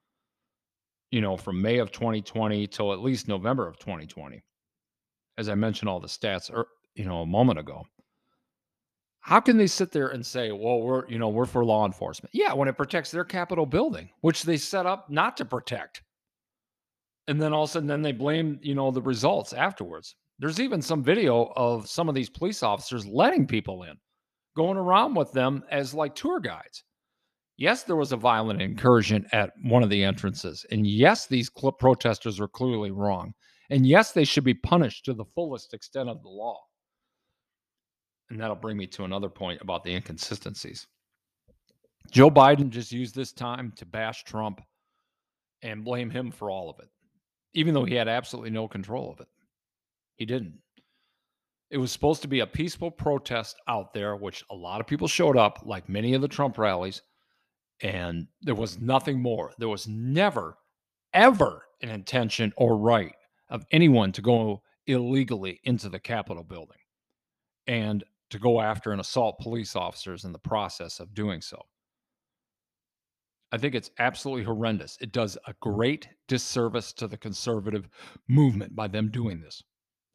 You 1.11 1.21
know, 1.21 1.35
from 1.35 1.61
May 1.61 1.79
of 1.79 1.91
2020 1.91 2.67
till 2.67 2.93
at 2.93 3.01
least 3.01 3.27
November 3.27 3.67
of 3.67 3.79
2020. 3.79 4.41
As 5.38 5.49
I 5.49 5.55
mentioned 5.55 5.89
all 5.89 5.99
the 5.99 6.07
stats 6.07 6.53
er, 6.53 6.67
you 6.95 7.05
know, 7.05 7.21
a 7.21 7.25
moment 7.25 7.59
ago. 7.59 7.83
How 9.21 9.39
can 9.39 9.57
they 9.57 9.67
sit 9.67 9.91
there 9.91 10.07
and 10.07 10.25
say, 10.25 10.51
"Well, 10.51 10.81
we're, 10.81 11.07
you 11.09 11.19
know, 11.19 11.29
we're 11.29 11.45
for 11.45 11.65
law 11.65 11.85
enforcement." 11.85 12.33
Yeah, 12.33 12.53
when 12.53 12.67
it 12.67 12.77
protects 12.77 13.11
their 13.11 13.25
Capitol 13.25 13.65
building, 13.65 14.09
which 14.21 14.43
they 14.43 14.57
set 14.57 14.85
up 14.85 15.09
not 15.09 15.38
to 15.38 15.45
protect. 15.45 16.03
And 17.27 17.39
then 17.41 17.53
all 17.53 17.63
of 17.63 17.69
a 17.69 17.73
sudden 17.73 17.88
then 17.88 18.01
they 18.01 18.11
blame, 18.11 18.59
you 18.63 18.73
know, 18.73 18.89
the 18.89 19.01
results 19.01 19.53
afterwards. 19.53 20.15
There's 20.39 20.59
even 20.59 20.81
some 20.81 21.03
video 21.03 21.51
of 21.55 21.88
some 21.88 22.09
of 22.09 22.15
these 22.15 22.29
police 22.29 22.63
officers 22.63 23.05
letting 23.05 23.45
people 23.45 23.83
in, 23.83 23.97
going 24.55 24.77
around 24.77 25.13
with 25.13 25.31
them 25.31 25.63
as 25.69 25.93
like 25.93 26.15
tour 26.15 26.39
guides. 26.39 26.83
Yes, 27.57 27.83
there 27.83 27.97
was 27.97 28.13
a 28.13 28.17
violent 28.17 28.61
incursion 28.61 29.27
at 29.33 29.51
one 29.63 29.83
of 29.83 29.89
the 29.89 30.03
entrances. 30.03 30.65
And 30.71 30.88
yes, 30.88 31.27
these 31.27 31.49
protesters 31.49 32.39
were 32.39 32.47
clearly 32.47 32.89
wrong. 32.89 33.33
And 33.69 33.85
yes, 33.85 34.13
they 34.13 34.23
should 34.23 34.45
be 34.45 34.53
punished 34.53 35.05
to 35.05 35.13
the 35.13 35.25
fullest 35.35 35.73
extent 35.73 36.09
of 36.09 36.23
the 36.23 36.29
law. 36.29 36.61
And 38.29 38.39
that'll 38.39 38.55
bring 38.55 38.77
me 38.77 38.88
to 38.88 39.05
another 39.05 39.29
point 39.29 39.62
about 39.62 39.83
the 39.83 39.93
inconsistencies. 39.93 40.88
Joe 42.12 42.29
Biden 42.29 42.69
just 42.69 42.91
used 42.91 43.15
this 43.15 43.31
time 43.31 43.74
to 43.75 43.86
bash 43.86 44.24
Trump 44.24 44.62
and 45.62 45.83
blame 45.83 46.09
him 46.09 46.31
for 46.31 46.50
all 46.50 46.69
of 46.69 46.79
it, 46.79 46.89
even 47.53 47.74
though 47.74 47.86
he 47.86 47.95
had 47.95 48.07
absolutely 48.07 48.51
no 48.51 48.67
control 48.67 49.12
of 49.12 49.19
it. 49.19 49.27
He 50.15 50.25
didn't. 50.25 50.59
It 51.69 51.77
was 51.77 51.91
supposed 51.91 52.21
to 52.24 52.27
be 52.27 52.39
a 52.39 52.48
peaceful 52.48 52.89
protest 52.89 53.57
out 53.67 53.93
there, 53.93 54.15
which 54.15 54.43
a 54.50 54.55
lot 54.55 54.81
of 54.81 54.88
people 54.88 55.07
showed 55.07 55.38
up, 55.38 55.62
like 55.65 55.88
many 55.88 56.13
of 56.13 56.21
the 56.21 56.27
Trump 56.27 56.57
rallies, 56.57 57.01
and 57.81 58.27
there 58.41 58.55
was 58.55 58.79
nothing 58.79 59.21
more. 59.21 59.53
There 59.59 59.69
was 59.69 59.88
never, 59.88 60.57
ever 61.13 61.63
an 61.81 61.89
intention 61.89 62.53
or 62.57 62.77
right 62.77 63.13
of 63.50 63.65
anyone 63.71 64.12
to 64.13 64.21
go 64.21 64.62
illegally 64.88 65.59
into 65.63 65.89
the 65.89 66.00
Capitol 66.00 66.43
building 66.43 66.79
and 67.69 68.03
to 68.29 68.39
go 68.39 68.62
after 68.62 68.91
and 68.91 69.01
assault 69.01 69.39
police 69.39 69.75
officers 69.75 70.24
in 70.25 70.31
the 70.31 70.39
process 70.39 71.00
of 71.00 71.13
doing 71.13 71.41
so. 71.41 71.62
I 73.51 73.57
think 73.57 73.74
it's 73.74 73.91
absolutely 73.98 74.43
horrendous. 74.43 74.98
It 75.01 75.12
does 75.12 75.38
a 75.48 75.55
great 75.59 76.07
disservice 76.27 76.93
to 76.93 77.07
the 77.07 77.17
conservative 77.17 77.89
movement 78.27 78.75
by 78.75 78.88
them 78.88 79.09
doing 79.09 79.41
this. 79.41 79.63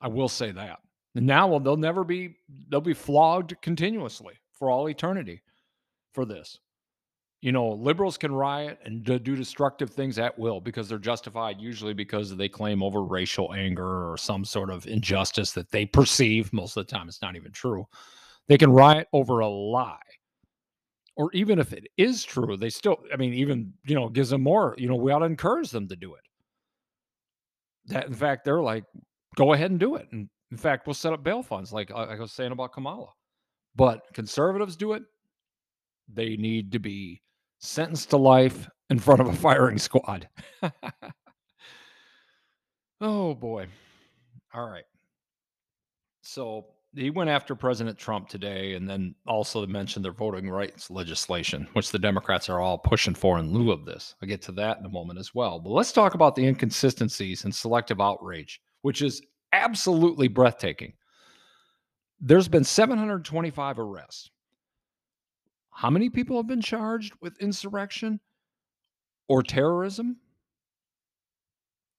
I 0.01 0.09
will 0.09 0.29
say 0.29 0.53
that. 0.53 0.79
And 1.17 1.27
now 1.27 1.59
they'll 1.59 1.77
never 1.77 2.05
be 2.05 2.37
they'll 2.69 2.81
be 2.81 2.95
flogged 2.95 3.61
continuously 3.63 4.35
for 4.53 4.71
all 4.71 4.89
eternity 4.89 5.43
for 6.13 6.25
this. 6.25 6.59
You 7.45 7.53
know, 7.53 7.73
liberals 7.73 8.17
can 8.17 8.35
riot 8.35 8.79
and 8.87 9.05
do 9.05 9.19
destructive 9.19 9.91
things 9.91 10.19
at 10.19 10.39
will 10.39 10.63
because 10.63 10.89
they're 10.89 10.97
justified, 10.97 11.61
usually 11.61 11.93
because 11.93 12.35
they 12.35 12.49
claim 12.49 12.83
over 12.83 13.05
racial 13.05 13.53
anger 13.53 14.11
or 14.11 14.17
some 14.17 14.47
sort 14.47 14.71
of 14.71 14.87
injustice 14.87 15.53
that 15.53 15.71
they 15.71 15.85
perceive. 15.85 16.51
Most 16.55 16.75
of 16.79 16.87
the 16.87 16.91
time, 16.91 17.07
it's 17.07 17.21
not 17.21 17.37
even 17.37 17.53
true. 17.53 17.85
They 18.49 18.57
can 18.57 18.73
riot 18.73 19.09
over 19.13 19.41
a 19.41 19.47
lie. 19.47 19.99
Or 21.17 21.31
even 21.35 21.59
if 21.59 21.75
it 21.75 21.87
is 21.99 22.25
true, 22.25 22.57
they 22.57 22.71
still, 22.71 22.97
I 23.13 23.19
mean, 23.19 23.35
even, 23.35 23.75
you 23.85 23.95
know, 23.95 24.09
gives 24.09 24.31
them 24.31 24.41
more, 24.41 24.75
you 24.79 24.89
know, 24.89 24.97
we 24.97 25.13
ought 25.13 25.19
to 25.19 25.27
encourage 25.27 25.71
them 25.71 25.87
to 25.89 25.97
do 25.97 26.15
it. 26.15 26.23
That, 27.89 28.07
in 28.07 28.15
fact, 28.15 28.47
they're 28.47 28.63
like, 28.63 28.85
go 29.37 29.53
ahead 29.53 29.71
and 29.71 29.79
do 29.79 29.97
it. 29.97 30.09
And 30.13 30.31
in 30.51 30.57
fact, 30.57 30.87
we'll 30.87 30.95
set 30.95 31.13
up 31.13 31.23
bail 31.23 31.43
funds, 31.43 31.75
like, 31.75 31.91
uh, 31.91 32.07
like 32.07 32.17
I 32.17 32.23
was 32.23 32.33
saying 32.33 32.53
about 32.53 32.73
Kamala. 32.73 33.09
But 33.77 34.01
conservatives 34.15 34.77
do 34.77 34.95
it, 34.95 35.03
they 36.09 36.39
need 36.39 36.73
to 36.73 36.79
be 36.79 37.21
sentenced 37.65 38.11
to 38.11 38.17
life 38.17 38.69
in 38.91 38.99
front 38.99 39.21
of 39.21 39.29
a 39.29 39.33
firing 39.33 39.79
squad. 39.79 40.29
oh 43.01 43.35
boy. 43.35 43.67
All 44.53 44.69
right. 44.69 44.85
So 46.23 46.67
he 46.95 47.11
went 47.11 47.31
after 47.31 47.55
President 47.55 47.99
Trump 47.99 48.29
today 48.29 48.75
and 48.75 48.89
then 48.89 49.15
also 49.27 49.67
mentioned 49.67 50.05
their 50.05 50.13
voting 50.13 50.49
rights 50.49 50.91
legislation, 50.91 51.67
which 51.73 51.91
the 51.91 51.99
Democrats 51.99 52.49
are 52.49 52.61
all 52.61 52.79
pushing 52.79 53.15
for 53.15 53.39
in 53.39 53.53
lieu 53.53 53.73
of 53.73 53.85
this. 53.85 54.15
I'll 54.23 54.29
get 54.29 54.43
to 54.43 54.53
that 54.53 54.79
in 54.79 54.85
a 54.85 54.91
moment 54.91 55.19
as 55.19 55.35
well. 55.35 55.59
But 55.59 55.71
let's 55.71 55.93
talk 55.93 56.15
about 56.15 56.35
the 56.35 56.47
inconsistencies 56.47 57.45
and 57.45 57.55
selective 57.55 58.01
outrage 58.01 58.61
which 58.85 59.01
is 59.01 59.23
absolutely 59.55 60.29
breathtaking. 60.29 60.93
There's 62.21 62.49
been 62.49 62.65
725 62.65 63.79
arrests. 63.79 64.31
How 65.75 65.91
many 65.91 66.09
people 66.09 66.37
have 66.37 66.47
been 66.47 66.61
charged 66.61 67.15
with 67.21 67.37
insurrection 67.41 68.21
or 69.29 69.43
terrorism? 69.43 70.19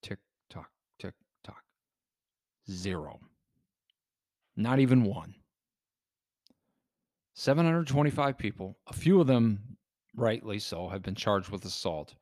Tick 0.01 0.19
tock, 0.49 0.69
tick 0.97 1.13
tock. 1.43 1.61
Zero. 2.71 3.19
Not 4.55 4.79
even 4.79 5.03
one. 5.03 5.35
725 7.33 8.37
people, 8.37 8.77
a 8.87 8.93
few 8.93 9.19
of 9.19 9.27
them, 9.27 9.59
rightly 10.15 10.57
so, 10.57 10.87
have 10.87 11.01
been 11.01 11.13
charged 11.13 11.49
with 11.49 11.65
assault. 11.65 12.15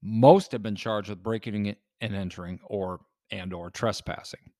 Most 0.00 0.52
have 0.52 0.62
been 0.62 0.76
charged 0.76 1.08
with 1.08 1.24
breaking 1.24 1.74
and 2.00 2.14
entering 2.14 2.60
or 2.66 3.00
and 3.32 3.52
or 3.52 3.68
trespassing. 3.68 4.52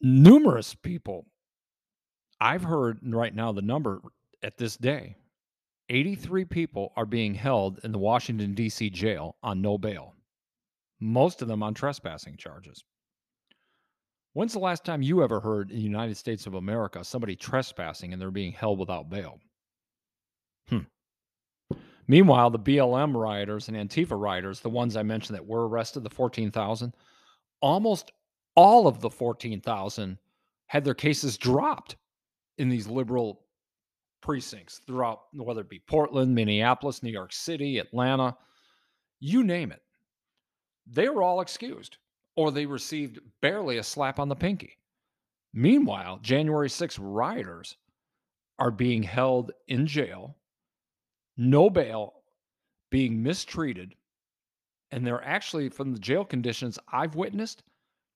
Numerous 0.00 0.74
people 0.74 1.26
I've 2.40 2.62
heard 2.62 2.98
right 3.02 3.34
now 3.34 3.52
the 3.52 3.62
number 3.62 4.00
at 4.42 4.58
this 4.58 4.76
day 4.76 5.16
83 5.88 6.44
people 6.44 6.92
are 6.96 7.06
being 7.06 7.34
held 7.34 7.80
in 7.84 7.92
the 7.92 7.98
Washington, 7.98 8.54
D.C. 8.54 8.90
jail 8.90 9.36
on 9.42 9.62
no 9.62 9.78
bail, 9.78 10.14
most 11.00 11.42
of 11.42 11.48
them 11.48 11.62
on 11.62 11.74
trespassing 11.74 12.36
charges. 12.36 12.84
When's 14.32 14.52
the 14.52 14.58
last 14.58 14.84
time 14.84 15.00
you 15.00 15.22
ever 15.22 15.40
heard 15.40 15.70
in 15.70 15.76
the 15.76 15.82
United 15.82 16.16
States 16.16 16.46
of 16.46 16.54
America 16.54 17.02
somebody 17.04 17.36
trespassing 17.36 18.12
and 18.12 18.20
they're 18.20 18.30
being 18.30 18.52
held 18.52 18.78
without 18.78 19.08
bail? 19.08 19.40
Hmm. 20.68 20.80
Meanwhile, 22.08 22.50
the 22.50 22.58
BLM 22.58 23.14
rioters 23.14 23.68
and 23.68 23.76
Antifa 23.76 24.18
rioters, 24.20 24.60
the 24.60 24.68
ones 24.68 24.96
I 24.96 25.02
mentioned 25.02 25.36
that 25.36 25.46
were 25.46 25.66
arrested, 25.66 26.04
the 26.04 26.10
14,000, 26.10 26.92
almost 27.62 28.12
all 28.54 28.86
of 28.86 29.00
the 29.00 29.10
14,000 29.10 30.18
had 30.66 30.84
their 30.84 30.94
cases 30.94 31.38
dropped 31.38 31.96
in 32.58 32.68
these 32.68 32.86
liberal 32.86 33.42
precincts 34.22 34.80
throughout, 34.86 35.20
whether 35.34 35.60
it 35.60 35.68
be 35.68 35.82
Portland, 35.86 36.34
Minneapolis, 36.34 37.02
New 37.02 37.10
York 37.10 37.32
City, 37.32 37.78
Atlanta, 37.78 38.36
you 39.20 39.44
name 39.44 39.72
it. 39.72 39.82
They 40.86 41.08
were 41.08 41.22
all 41.22 41.40
excused 41.40 41.98
or 42.36 42.50
they 42.50 42.66
received 42.66 43.18
barely 43.40 43.78
a 43.78 43.82
slap 43.82 44.18
on 44.18 44.28
the 44.28 44.36
pinky. 44.36 44.78
Meanwhile, 45.54 46.18
January 46.22 46.68
6 46.68 46.98
rioters 46.98 47.76
are 48.58 48.70
being 48.70 49.02
held 49.02 49.52
in 49.68 49.86
jail, 49.86 50.36
no 51.36 51.70
bail, 51.70 52.14
being 52.90 53.22
mistreated. 53.22 53.94
And 54.90 55.06
they're 55.06 55.24
actually, 55.24 55.68
from 55.70 55.92
the 55.92 55.98
jail 55.98 56.24
conditions 56.24 56.78
I've 56.92 57.14
witnessed, 57.14 57.62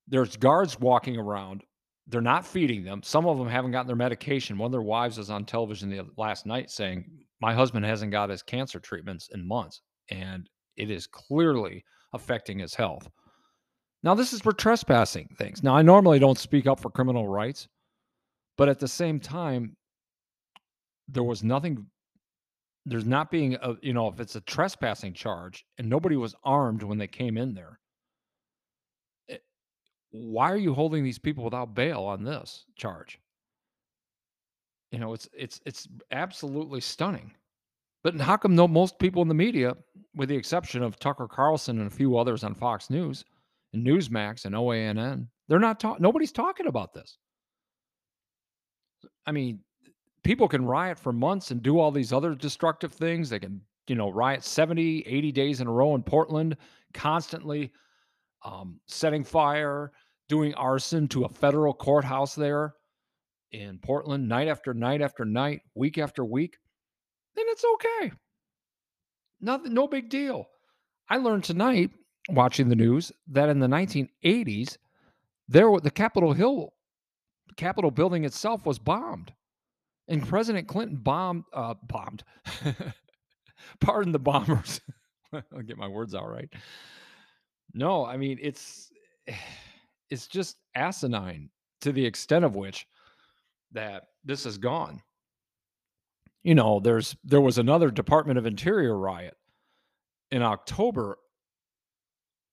there's 0.07 0.37
guards 0.37 0.79
walking 0.79 1.17
around 1.17 1.63
they're 2.11 2.21
not 2.21 2.45
feeding 2.45 2.83
them. 2.83 3.01
Some 3.01 3.25
of 3.25 3.37
them 3.37 3.47
haven't 3.47 3.71
gotten 3.71 3.87
their 3.87 3.95
medication. 3.95 4.57
One 4.57 4.67
of 4.67 4.71
their 4.73 4.81
wives 4.81 5.17
was 5.17 5.29
on 5.29 5.45
television 5.45 5.89
the 5.89 6.05
last 6.17 6.45
night 6.45 6.69
saying, 6.69 7.09
"My 7.39 7.53
husband 7.53 7.85
hasn't 7.85 8.11
got 8.11 8.29
his 8.29 8.43
cancer 8.43 8.79
treatments 8.79 9.29
in 9.33 9.47
months, 9.47 9.81
and 10.09 10.49
it 10.75 10.91
is 10.91 11.07
clearly 11.07 11.83
affecting 12.13 12.59
his 12.59 12.75
health." 12.75 13.09
Now, 14.03 14.13
this 14.13 14.33
is 14.33 14.41
for 14.41 14.51
trespassing 14.51 15.29
things. 15.37 15.63
Now, 15.63 15.75
I 15.75 15.81
normally 15.81 16.19
don't 16.19 16.37
speak 16.37 16.67
up 16.67 16.79
for 16.79 16.89
criminal 16.89 17.27
rights, 17.27 17.67
but 18.57 18.67
at 18.67 18.79
the 18.79 18.87
same 18.87 19.19
time, 19.19 19.77
there 21.07 21.23
was 21.23 21.43
nothing. 21.43 21.85
There's 22.85 23.05
not 23.05 23.29
being 23.29 23.55
a, 23.55 23.75
you 23.81 23.93
know, 23.93 24.07
if 24.07 24.19
it's 24.19 24.35
a 24.35 24.41
trespassing 24.41 25.13
charge 25.13 25.65
and 25.77 25.87
nobody 25.87 26.15
was 26.15 26.35
armed 26.43 26.83
when 26.83 26.97
they 26.97 27.07
came 27.07 27.37
in 27.37 27.53
there, 27.53 27.79
why 30.11 30.51
are 30.51 30.57
you 30.57 30.73
holding 30.73 31.03
these 31.03 31.19
people 31.19 31.43
without 31.43 31.73
bail 31.73 32.01
on 32.03 32.23
this 32.23 32.65
charge? 32.75 33.19
You 34.91 34.99
know, 34.99 35.13
it's 35.13 35.29
it's 35.33 35.61
it's 35.65 35.87
absolutely 36.11 36.81
stunning. 36.81 37.31
But 38.03 38.19
how 38.19 38.35
come 38.37 38.55
no 38.55 38.67
most 38.67 38.99
people 38.99 39.21
in 39.21 39.27
the 39.27 39.33
media, 39.33 39.75
with 40.15 40.29
the 40.29 40.35
exception 40.35 40.83
of 40.83 40.99
Tucker 40.99 41.27
Carlson 41.27 41.79
and 41.79 41.87
a 41.87 41.95
few 41.95 42.17
others 42.17 42.43
on 42.43 42.55
Fox 42.55 42.89
News 42.89 43.23
and 43.73 43.85
Newsmax 43.85 44.45
and 44.45 44.55
OANN, 44.55 45.27
they're 45.47 45.59
not 45.59 45.79
talking. 45.79 46.01
Nobody's 46.01 46.31
talking 46.31 46.67
about 46.67 46.93
this. 46.93 47.17
I 49.25 49.31
mean, 49.31 49.59
people 50.23 50.47
can 50.47 50.65
riot 50.65 50.99
for 50.99 51.13
months 51.13 51.51
and 51.51 51.61
do 51.61 51.79
all 51.79 51.91
these 51.91 52.11
other 52.11 52.35
destructive 52.35 52.91
things. 52.91 53.29
They 53.29 53.39
can, 53.39 53.61
you 53.87 53.95
know, 53.95 54.09
riot 54.09 54.43
70, 54.43 55.03
80 55.05 55.31
days 55.31 55.61
in 55.61 55.67
a 55.67 55.71
row 55.71 55.95
in 55.95 56.03
Portland, 56.03 56.57
constantly 56.93 57.71
um, 58.43 58.79
setting 58.87 59.23
fire, 59.23 59.91
doing 60.29 60.53
arson 60.55 61.07
to 61.09 61.25
a 61.25 61.29
federal 61.29 61.73
courthouse 61.73 62.35
there 62.35 62.73
in 63.51 63.79
Portland, 63.79 64.27
night 64.27 64.47
after 64.47 64.73
night 64.73 65.01
after 65.01 65.25
night, 65.25 65.61
week 65.75 65.97
after 65.97 66.23
week, 66.23 66.57
then 67.35 67.45
it's 67.49 67.65
okay. 67.73 68.11
Nothing, 69.41 69.73
no 69.73 69.87
big 69.87 70.09
deal. 70.09 70.47
I 71.09 71.17
learned 71.17 71.43
tonight 71.43 71.91
watching 72.29 72.69
the 72.69 72.75
news 72.75 73.11
that 73.27 73.49
in 73.49 73.59
the 73.59 73.67
1980s, 73.67 74.77
there 75.47 75.69
the 75.81 75.91
Capitol 75.91 76.33
Hill, 76.33 76.73
Capitol 77.57 77.91
building 77.91 78.23
itself 78.23 78.65
was 78.65 78.79
bombed, 78.79 79.33
and 80.07 80.27
President 80.27 80.67
Clinton 80.67 80.97
bombed, 80.97 81.43
uh, 81.53 81.73
bombed. 81.83 82.23
Pardon 83.81 84.11
the 84.11 84.19
bombers. 84.19 84.79
I'll 85.33 85.61
get 85.65 85.77
my 85.77 85.87
words 85.87 86.15
out 86.15 86.29
right. 86.29 86.49
No, 87.73 88.05
I 88.05 88.17
mean 88.17 88.37
it's 88.41 88.91
it's 90.09 90.27
just 90.27 90.57
asinine 90.75 91.49
to 91.81 91.91
the 91.91 92.05
extent 92.05 92.45
of 92.45 92.55
which 92.55 92.85
that 93.71 94.03
this 94.23 94.45
is 94.45 94.57
gone. 94.57 95.01
You 96.43 96.55
know, 96.55 96.79
there's 96.79 97.15
there 97.23 97.41
was 97.41 97.57
another 97.57 97.91
Department 97.91 98.37
of 98.37 98.45
Interior 98.45 98.97
riot 98.97 99.35
in 100.31 100.41
October 100.41 101.17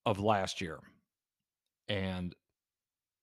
of 0.05 0.19
last 0.19 0.61
year. 0.61 0.81
And 1.89 2.35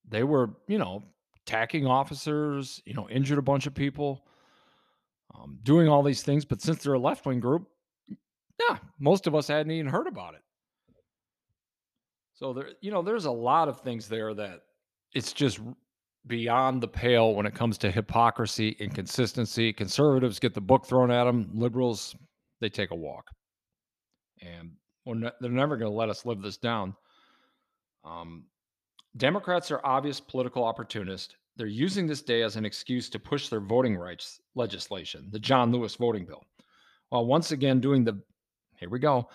they 0.08 0.23
were, 0.23 0.51
you 0.67 0.77
know, 0.77 1.03
attacking 1.41 1.86
officers, 1.88 2.81
you 2.86 2.93
know, 2.93 3.10
injured 3.10 3.39
a 3.39 3.43
bunch 3.43 3.65
of 3.65 3.73
people, 3.73 4.25
um, 5.34 5.60
doing 5.63 5.88
all 5.88 6.03
these 6.03 6.23
things. 6.23 6.45
But 6.45 6.62
since 6.62 6.84
they're 6.84 6.93
a 6.93 6.99
left 6.99 7.25
wing 7.25 7.39
group, 7.39 7.67
yeah, 8.69 8.77
most 8.99 9.27
of 9.27 9.36
us 9.36 9.47
hadn't 9.47 9.71
even 9.71 9.91
heard 9.91 10.08
about 10.08 10.36
it. 10.36 10.41
So 12.36 12.52
there, 12.52 12.71
you 12.82 12.91
know, 12.91 13.02
there's 13.02 13.26
a 13.26 13.32
lot 13.32 13.69
of 13.69 13.80
things 13.80 14.10
there 14.10 14.34
that 14.34 14.60
it's 15.13 15.32
just 15.32 15.62
beyond 16.28 16.84
the 16.84 16.88
pale 16.88 17.34
when 17.34 17.45
it 17.45 17.56
comes 17.56 17.78
to 17.80 17.89
hypocrisy, 17.89 18.76
inconsistency. 18.80 19.71
Conservatives 19.71 20.38
get 20.38 20.54
the 20.54 20.62
book 20.62 20.86
thrown 20.86 21.12
at 21.12 21.24
them. 21.24 21.50
Liberals, 21.54 22.13
they 22.60 22.67
take 22.67 22.91
a 22.91 22.95
walk, 22.95 23.30
and 24.41 24.71
ne- 25.06 25.32
they're 25.39 25.50
never 25.50 25.78
going 25.78 25.89
to 25.89 25.95
let 25.95 26.10
us 26.10 26.26
live 26.26 26.41
this 26.41 26.58
down. 26.58 26.93
Um, 28.04 28.43
Democrats 29.15 29.71
are 29.71 29.80
obvious 29.86 30.19
political 30.19 30.65
opportunists. 30.65 31.36
They're 31.56 31.67
using 31.67 32.06
this 32.06 32.21
day 32.21 32.41
as 32.41 32.58
an 32.58 32.65
excuse 32.65 33.10
to 33.12 33.19
push 33.19 33.48
their 33.48 33.62
voting 33.62 33.95
rights 33.95 34.41
legislation, 34.56 35.30
the 35.32 35.39
John 35.39 35.71
Lewis 35.71 35.95
voting 35.95 36.26
bill, 36.26 36.43
while 37.10 37.26
once 37.26 37.54
again 37.54 37.80
doing 37.80 38.04
the 38.04 38.21
here 38.78 38.89
we 38.89 39.00
go. 39.00 39.30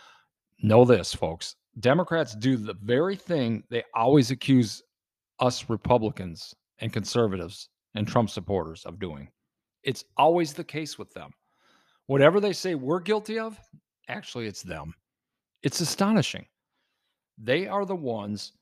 Know 0.62 0.84
this, 0.84 1.14
folks. 1.14 1.56
Democrats 1.80 2.34
do 2.34 2.56
the 2.56 2.74
very 2.82 3.16
thing 3.16 3.62
they 3.70 3.82
always 3.94 4.30
accuse 4.30 4.82
us 5.40 5.68
Republicans 5.68 6.54
and 6.80 6.92
conservatives 6.92 7.68
and 7.94 8.06
Trump 8.06 8.30
supporters 8.30 8.84
of 8.84 8.98
doing. 8.98 9.28
It's 9.82 10.04
always 10.16 10.52
the 10.52 10.64
case 10.64 10.98
with 10.98 11.12
them. 11.12 11.30
Whatever 12.06 12.40
they 12.40 12.52
say 12.52 12.74
we're 12.74 13.00
guilty 13.00 13.38
of, 13.38 13.58
actually, 14.08 14.46
it's 14.46 14.62
them. 14.62 14.94
It's 15.62 15.80
astonishing. 15.80 16.46
They 17.38 17.66
are 17.66 17.84
the 17.84 17.96
ones 17.96 18.52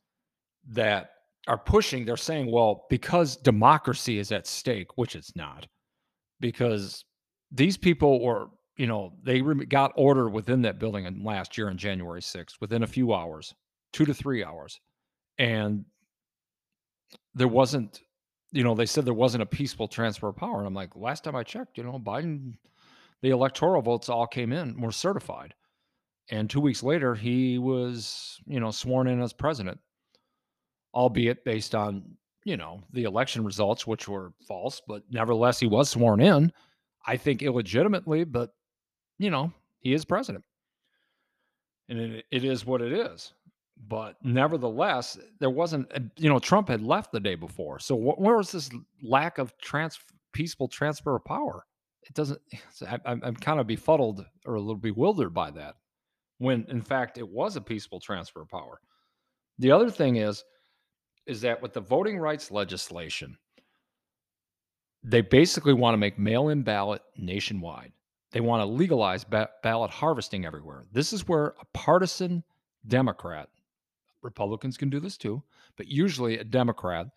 that 0.69 1.11
are 1.47 1.59
pushing, 1.59 2.05
they're 2.05 2.17
saying, 2.17 2.51
well, 2.51 2.87
because 2.91 3.37
democracy 3.37 4.19
is 4.19 4.33
at 4.33 4.47
stake, 4.47 4.99
which 4.99 5.17
it's 5.17 5.35
not, 5.35 5.67
because 6.41 7.05
these 7.51 7.77
people 7.77 8.23
were 8.23 8.49
you 8.79 8.87
know, 8.87 9.13
they 9.25 9.41
got 9.41 9.93
order 9.97 10.31
within 10.31 10.63
that 10.63 10.79
building 10.79 11.05
in 11.05 11.25
last 11.25 11.59
year 11.59 11.69
on 11.69 11.77
January 11.77 12.21
6th, 12.21 12.61
within 12.61 12.85
a 12.85 12.87
few 12.87 13.13
hours, 13.13 13.53
two 13.93 14.05
to 14.05 14.15
three 14.15 14.45
hours. 14.45 14.81
And 15.37 15.85
there 17.35 17.49
wasn't, 17.49 18.01
you 18.53 18.63
know, 18.63 18.77
they 18.77 18.87
said 18.87 19.05
there 19.05 19.13
wasn't 19.13 19.43
a 19.43 19.47
peaceful 19.47 19.89
transfer 19.89 20.29
of 20.29 20.37
power. 20.37 20.59
And 20.59 20.67
I'm 20.67 20.75
like, 20.75 20.95
last 20.95 21.25
time 21.25 21.35
I 21.35 21.43
checked, 21.43 21.77
you 21.77 21.83
know, 21.83 21.99
Biden, 21.99 22.55
the 23.21 23.31
electoral 23.31 23.83
votes 23.83 24.09
all 24.09 24.29
came 24.29 24.53
in, 24.53 24.81
were 24.81 24.93
certified. 24.93 25.55
And 26.31 26.49
two 26.49 26.61
weeks 26.61 26.85
later, 26.85 27.17
he 27.17 27.59
was, 27.59 28.39
you 28.47 28.61
know, 28.61 28.71
sworn 28.71 29.09
in 29.09 29.21
as 29.21 29.33
president, 29.33 29.81
albeit 30.95 31.45
based 31.45 31.75
on, 31.75 32.05
you 32.45 32.57
know, 32.57 32.81
the 32.93 33.05
election 33.05 33.45
results, 33.45 33.89
which 33.89 34.07
were 34.07 34.33
false, 34.47 34.81
but 34.87 35.03
nevertheless, 35.11 35.59
he 35.59 35.67
was 35.67 35.91
sworn 35.91 36.21
in. 36.21 36.53
I 37.07 37.17
think 37.17 37.43
illegitimately, 37.43 38.25
but 38.25 38.51
you 39.19 39.31
know, 39.31 39.53
he 39.81 39.93
is 39.93 40.05
president. 40.05 40.45
And 41.89 41.99
it, 41.99 42.25
it 42.31 42.45
is 42.45 42.67
what 42.67 42.83
it 42.83 42.93
is. 42.93 43.33
But 43.89 44.17
nevertheless, 44.23 45.19
there 45.39 45.51
wasn't, 45.51 45.91
uh, 45.95 46.01
you 46.17 46.29
know, 46.29 46.39
Trump 46.39 46.69
had 46.69 46.83
left 46.83 47.13
the 47.13 47.21
day 47.21 47.37
before. 47.37 47.79
So 47.79 47.97
wh- 47.97 48.19
where 48.19 48.37
was 48.37 48.51
this 48.51 48.71
lack 49.03 49.39
of 49.39 49.57
trans- 49.59 49.99
peaceful 50.33 50.69
transfer 50.69 51.15
of 51.17 51.25
power? 51.25 51.65
it 52.09 52.15
doesn't. 52.15 52.41
I, 52.89 52.99
I'm, 53.05 53.21
I'm 53.23 53.37
kind 53.37 53.61
of 53.61 53.67
befuddled 53.67 54.25
or 54.47 54.55
a 54.55 54.61
little 54.61 54.77
bewildered 54.77 55.35
by 55.35 55.51
that, 55.53 55.77
when 56.39 56.67
in 56.69 56.83
fact 56.83 57.19
it 57.19 57.29
was 57.29 57.57
a 57.57 57.61
peaceful 57.61 58.01
transfer 58.01 58.43
of 58.43 58.49
power. 58.49 58.81
The 59.59 59.71
other 59.71 59.91
thing 59.91 60.17
is, 60.17 60.45
is 61.27 61.41
that 61.43 61.61
with 61.61 61.75
the 61.75 61.81
voting 61.81 62.19
rights 62.19 62.51
legislation, 62.51 63.37
they 65.03 65.21
basically 65.21 65.75
want 65.75 65.95
to 65.95 65.99
make 65.99 66.19
mail-in 66.19 66.63
ballot 66.63 67.03
nationwide. 67.17 67.93
They 68.31 68.41
want 68.41 68.61
to 68.61 68.67
legalize 68.67 69.25
ba- 69.25 69.51
ballot 69.63 69.91
harvesting 69.91 70.45
everywhere. 70.45 70.85
This 70.93 71.13
is 71.13 71.27
where 71.27 71.55
a 71.61 71.65
partisan 71.73 72.43
Democrat, 72.87 73.49
Republicans 74.23 74.77
can 74.77 74.91
do 74.91 75.01
this 75.01 75.17
too, 75.17 75.43
but 75.77 75.89
usually 75.89 76.39
a 76.39 76.45
Democrat 76.45 77.09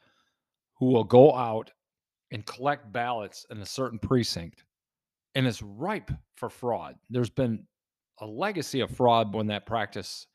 who 0.75 0.87
will 0.87 1.03
go 1.03 1.35
out 1.35 1.71
and 2.31 2.45
collect 2.45 2.91
ballots 2.91 3.45
in 3.49 3.59
a 3.59 3.65
certain 3.65 3.99
precinct 3.99 4.63
and 5.35 5.45
is 5.45 5.61
ripe 5.61 6.11
for 6.35 6.49
fraud. 6.49 6.95
There's 7.09 7.29
been 7.29 7.65
a 8.19 8.25
legacy 8.25 8.79
of 8.81 8.91
fraud 8.91 9.33
when 9.33 9.47
that 9.47 9.65
practice 9.65 10.27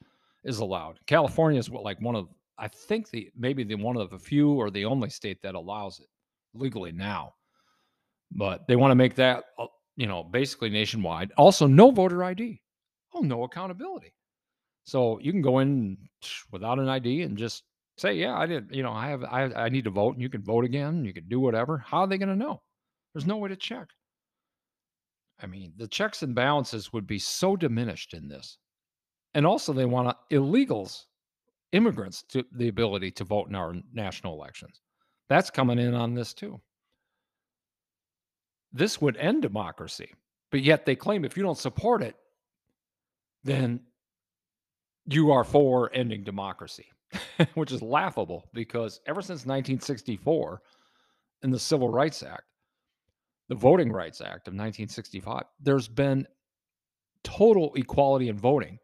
is 0.45 0.59
allowed. 0.59 0.99
California 1.07 1.59
is 1.59 1.71
what 1.71 1.85
like 1.85 2.01
one 2.01 2.17
of 2.17 2.29
I 2.59 2.69
think 2.69 3.11
the 3.11 3.31
maybe 3.37 3.65
the 3.65 3.75
one 3.75 3.97
of 3.97 4.11
the 4.11 4.19
few 4.19 4.53
or 4.53 4.71
the 4.71 4.85
only 4.85 5.11
state 5.11 5.43
that 5.43 5.55
allows 5.55 6.01
it 6.01 6.07
legally 6.55 6.93
now. 6.93 7.35
But 8.31 8.67
they 8.67 8.77
want 8.77 8.91
to 8.91 8.97
make 8.97 9.15
that 9.17 9.45
you 9.96 10.06
know 10.06 10.22
basically 10.24 10.70
nationwide. 10.70 11.32
Also, 11.37 11.66
no 11.66 11.90
voter 11.90 12.22
ID. 12.24 12.61
Oh, 13.14 13.20
no 13.20 13.44
accountability. 13.44 14.12
So 14.85 15.18
you 15.20 15.32
can 15.32 15.42
go 15.42 15.59
in 15.59 15.96
without 16.52 16.78
an 16.78 16.88
ID 16.88 17.22
and 17.22 17.37
just 17.37 17.64
say, 17.98 18.14
"Yeah, 18.14 18.37
I 18.37 18.46
did. 18.46 18.68
You 18.70 18.82
know, 18.82 18.92
I 18.92 19.09
have 19.09 19.24
I 19.24 19.44
I 19.44 19.68
need 19.68 19.85
to 19.85 19.90
vote." 19.90 20.14
And 20.14 20.22
you 20.22 20.28
can 20.28 20.42
vote 20.42 20.64
again. 20.64 21.04
You 21.04 21.12
can 21.12 21.28
do 21.28 21.40
whatever. 21.40 21.78
How 21.78 22.00
are 22.00 22.06
they 22.06 22.18
going 22.18 22.28
to 22.28 22.37
know? 22.37 22.62
There's 23.14 23.26
no 23.26 23.38
way 23.38 23.48
to 23.48 23.56
check. 23.56 23.88
I 25.40 25.46
mean, 25.46 25.72
the 25.76 25.88
checks 25.88 26.22
and 26.22 26.35
balances 26.35 26.92
would 26.92 27.06
be 27.06 27.18
so 27.18 27.56
diminished 27.56 28.14
in 28.14 28.28
this. 28.28 28.59
And 29.35 29.46
also, 29.46 29.72
they 29.72 29.85
want 29.85 30.16
illegals, 30.32 31.04
immigrants, 31.72 32.22
to 32.30 32.44
the 32.52 32.68
ability 32.68 33.11
to 33.12 33.24
vote 33.24 33.48
in 33.48 33.54
our 33.54 33.74
national 33.92 34.35
elections. 34.35 34.80
That's 35.28 35.50
coming 35.50 35.78
in 35.78 35.94
on 35.94 36.14
this 36.14 36.32
too. 36.32 36.61
This 38.77 39.01
would 39.01 39.17
end 39.17 39.41
democracy, 39.41 40.12
but 40.51 40.61
yet 40.61 40.85
they 40.85 40.97
claim 40.97 41.25
if 41.25 41.35
you 41.35 41.43
don't 41.43 41.57
support 41.57 42.03
it, 42.03 42.15
then 43.43 43.81
you 45.07 45.33
are 45.33 45.45
for 45.45 45.91
ending 45.95 46.25
democracy, 46.25 46.85
which 47.55 47.73
is 47.73 47.81
laughable 47.81 48.51
because 48.53 49.01
ever 49.07 49.23
since 49.23 49.47
1964 49.47 50.61
in 51.43 51.51
the 51.51 51.59
Civil 51.59 51.89
Rights 51.89 52.23
Act, 52.23 52.43
the 53.49 53.55
Voting 53.55 53.91
Rights 53.91 54.21
Act 54.21 54.47
of 54.47 54.53
1965, 54.53 55.45
there's 55.59 55.89
been 55.89 56.29
total 57.25 57.73
equality 57.77 58.29
in 58.29 58.37
voting. 58.37 58.79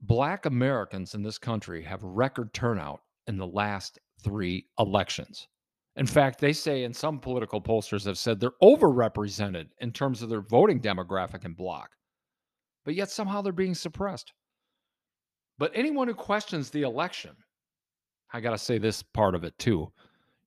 Black 0.00 0.46
Americans 0.46 1.12
in 1.14 1.22
this 1.22 1.36
country 1.36 1.82
have 1.82 2.02
record 2.02 2.54
turnout 2.54 3.02
in 3.26 3.36
the 3.36 3.46
last 3.46 3.98
three 4.22 4.66
elections. 4.78 5.48
In 5.96 6.06
fact, 6.06 6.40
they 6.40 6.52
say, 6.52 6.84
and 6.84 6.96
some 6.96 7.18
political 7.18 7.60
pollsters 7.60 8.06
have 8.06 8.16
said 8.16 8.40
they're 8.40 8.52
overrepresented 8.62 9.68
in 9.80 9.92
terms 9.92 10.22
of 10.22 10.30
their 10.30 10.40
voting 10.40 10.80
demographic 10.80 11.44
and 11.44 11.56
block, 11.56 11.90
but 12.84 12.94
yet 12.94 13.10
somehow 13.10 13.42
they're 13.42 13.52
being 13.52 13.74
suppressed. 13.74 14.32
But 15.58 15.72
anyone 15.74 16.08
who 16.08 16.14
questions 16.14 16.70
the 16.70 16.82
election, 16.82 17.36
I 18.32 18.40
got 18.40 18.52
to 18.52 18.58
say 18.58 18.78
this 18.78 19.02
part 19.02 19.34
of 19.34 19.44
it 19.44 19.58
too. 19.58 19.92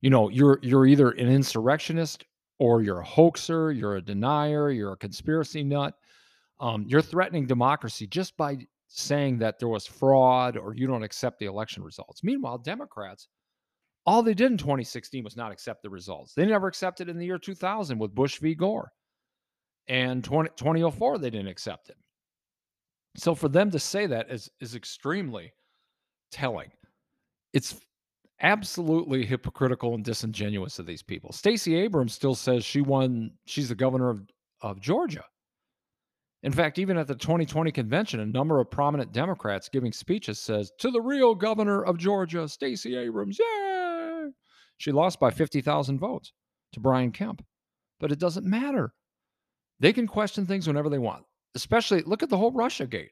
You 0.02 0.10
know, 0.10 0.30
you're 0.30 0.60
you're 0.62 0.88
either 0.88 1.12
an 1.12 1.30
insurrectionist 1.30 2.26
or 2.58 2.82
you're 2.82 3.00
a 3.00 3.06
hoaxer, 3.06 3.72
you're 3.72 3.98
a 3.98 4.02
denier, 4.02 4.72
you're 4.72 4.94
a 4.94 4.98
conspiracy 4.98 5.64
nut. 5.64 5.94
Um, 6.60 6.86
you're 6.88 7.02
threatening 7.02 7.46
democracy 7.46 8.08
just 8.08 8.36
by 8.38 8.58
saying 8.88 9.38
that 9.40 9.60
there 9.60 9.68
was 9.68 9.86
fraud 9.86 10.58
or 10.58 10.74
you 10.74 10.88
don't 10.88 11.04
accept 11.04 11.38
the 11.40 11.46
election 11.46 11.84
results. 11.84 12.24
Meanwhile, 12.24 12.60
Democrats, 12.60 13.28
all 14.06 14.22
they 14.22 14.34
did 14.34 14.52
in 14.52 14.58
2016 14.58 15.24
was 15.24 15.36
not 15.36 15.52
accept 15.52 15.82
the 15.82 15.90
results. 15.90 16.34
They 16.34 16.46
never 16.46 16.68
accepted 16.68 17.10
in 17.10 17.18
the 17.18 17.26
year 17.26 17.40
2000 17.40 17.98
with 17.98 18.14
Bush 18.14 18.40
v. 18.40 18.54
Gore. 18.54 18.92
And 19.88 20.24
20, 20.24 20.50
2004, 20.56 21.18
they 21.18 21.30
didn't 21.30 21.48
accept 21.48 21.90
it. 21.90 21.98
So 23.18 23.34
for 23.34 23.50
them 23.50 23.72
to 23.72 23.80
say 23.80 24.08
that 24.08 24.30
is, 24.30 24.50
is 24.60 24.76
extremely 24.76 25.54
telling. 26.32 26.70
It's 27.54 27.76
absolutely 28.42 29.26
hypocritical 29.26 29.94
and 29.96 30.04
disingenuous 30.04 30.80
of 30.80 30.86
these 30.86 31.02
people. 31.02 31.32
Stacey 31.32 31.76
Abrams 31.76 32.14
still 32.14 32.36
says 32.36 32.66
she 32.66 32.82
won, 32.82 33.32
she's 33.46 33.70
the 33.70 33.76
governor 33.76 34.10
of, 34.10 34.22
of 34.62 34.82
Georgia. 34.82 35.24
In 36.44 36.52
fact, 36.52 36.78
even 36.78 36.98
at 36.98 37.08
the 37.08 37.16
2020 37.16 37.72
convention, 37.72 38.20
a 38.20 38.26
number 38.26 38.60
of 38.60 38.70
prominent 38.70 39.12
Democrats 39.12 39.70
giving 39.70 39.92
speeches 39.92 40.38
says, 40.40 40.72
to 40.80 40.92
the 40.92 41.02
real 41.02 41.34
governor 41.34 41.84
of 41.84 41.98
Georgia, 41.98 42.48
Stacey 42.48 42.96
Abrams, 42.98 43.40
yay! 43.40 43.75
She 44.78 44.92
lost 44.92 45.20
by 45.20 45.32
50,000 45.32 46.00
votes 46.00 46.34
to 46.74 46.80
Brian 46.80 47.12
Kemp. 47.12 47.44
But 48.00 48.12
it 48.12 48.20
doesn't 48.20 48.46
matter. 48.46 48.94
They 49.80 49.94
can 49.94 50.08
question 50.08 50.46
things 50.46 50.68
whenever 50.68 50.90
they 50.90 51.00
want. 51.00 51.24
Especially 51.56 52.02
look 52.02 52.24
at 52.24 52.30
the 52.30 52.38
whole 52.38 52.52
Russia 52.52 52.86
gate. 52.86 53.12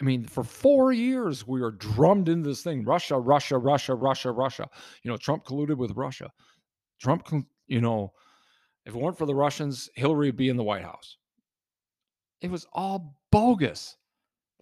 I 0.00 0.04
mean, 0.04 0.26
for 0.26 0.42
four 0.42 0.92
years, 0.92 1.46
we 1.46 1.60
were 1.60 1.70
drummed 1.70 2.28
into 2.28 2.48
this 2.48 2.62
thing 2.62 2.84
Russia, 2.84 3.18
Russia, 3.18 3.56
Russia, 3.58 3.94
Russia, 3.94 4.32
Russia. 4.32 4.68
You 5.02 5.10
know, 5.10 5.16
Trump 5.16 5.44
colluded 5.44 5.76
with 5.76 5.92
Russia. 5.92 6.30
Trump, 7.00 7.28
you 7.68 7.80
know, 7.80 8.12
if 8.84 8.94
it 8.94 9.00
weren't 9.00 9.18
for 9.18 9.26
the 9.26 9.34
Russians, 9.34 9.88
Hillary 9.94 10.28
would 10.28 10.36
be 10.36 10.48
in 10.48 10.56
the 10.56 10.64
White 10.64 10.82
House. 10.82 11.18
It 12.40 12.50
was 12.50 12.66
all 12.72 13.16
bogus. 13.30 13.96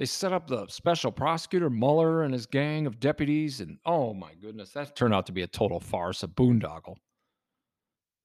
They 0.01 0.07
set 0.07 0.33
up 0.33 0.49
the 0.49 0.67
special 0.67 1.13
prosecutor, 1.13 1.71
Mueller, 1.71 2.25
and 2.25 2.33
his 2.33 2.47
gang 2.47 2.87
of 2.87 2.99
deputies. 2.99 3.61
And 3.61 3.79
oh 3.87 4.15
my 4.15 4.35
goodness, 4.35 4.73
that 4.73 4.97
turned 4.97 5.15
out 5.15 5.27
to 5.27 5.33
be 5.33 5.43
a 5.43 5.47
total 5.47 5.79
farce, 5.79 6.25
a 6.25 6.27
boondoggle. 6.27 6.97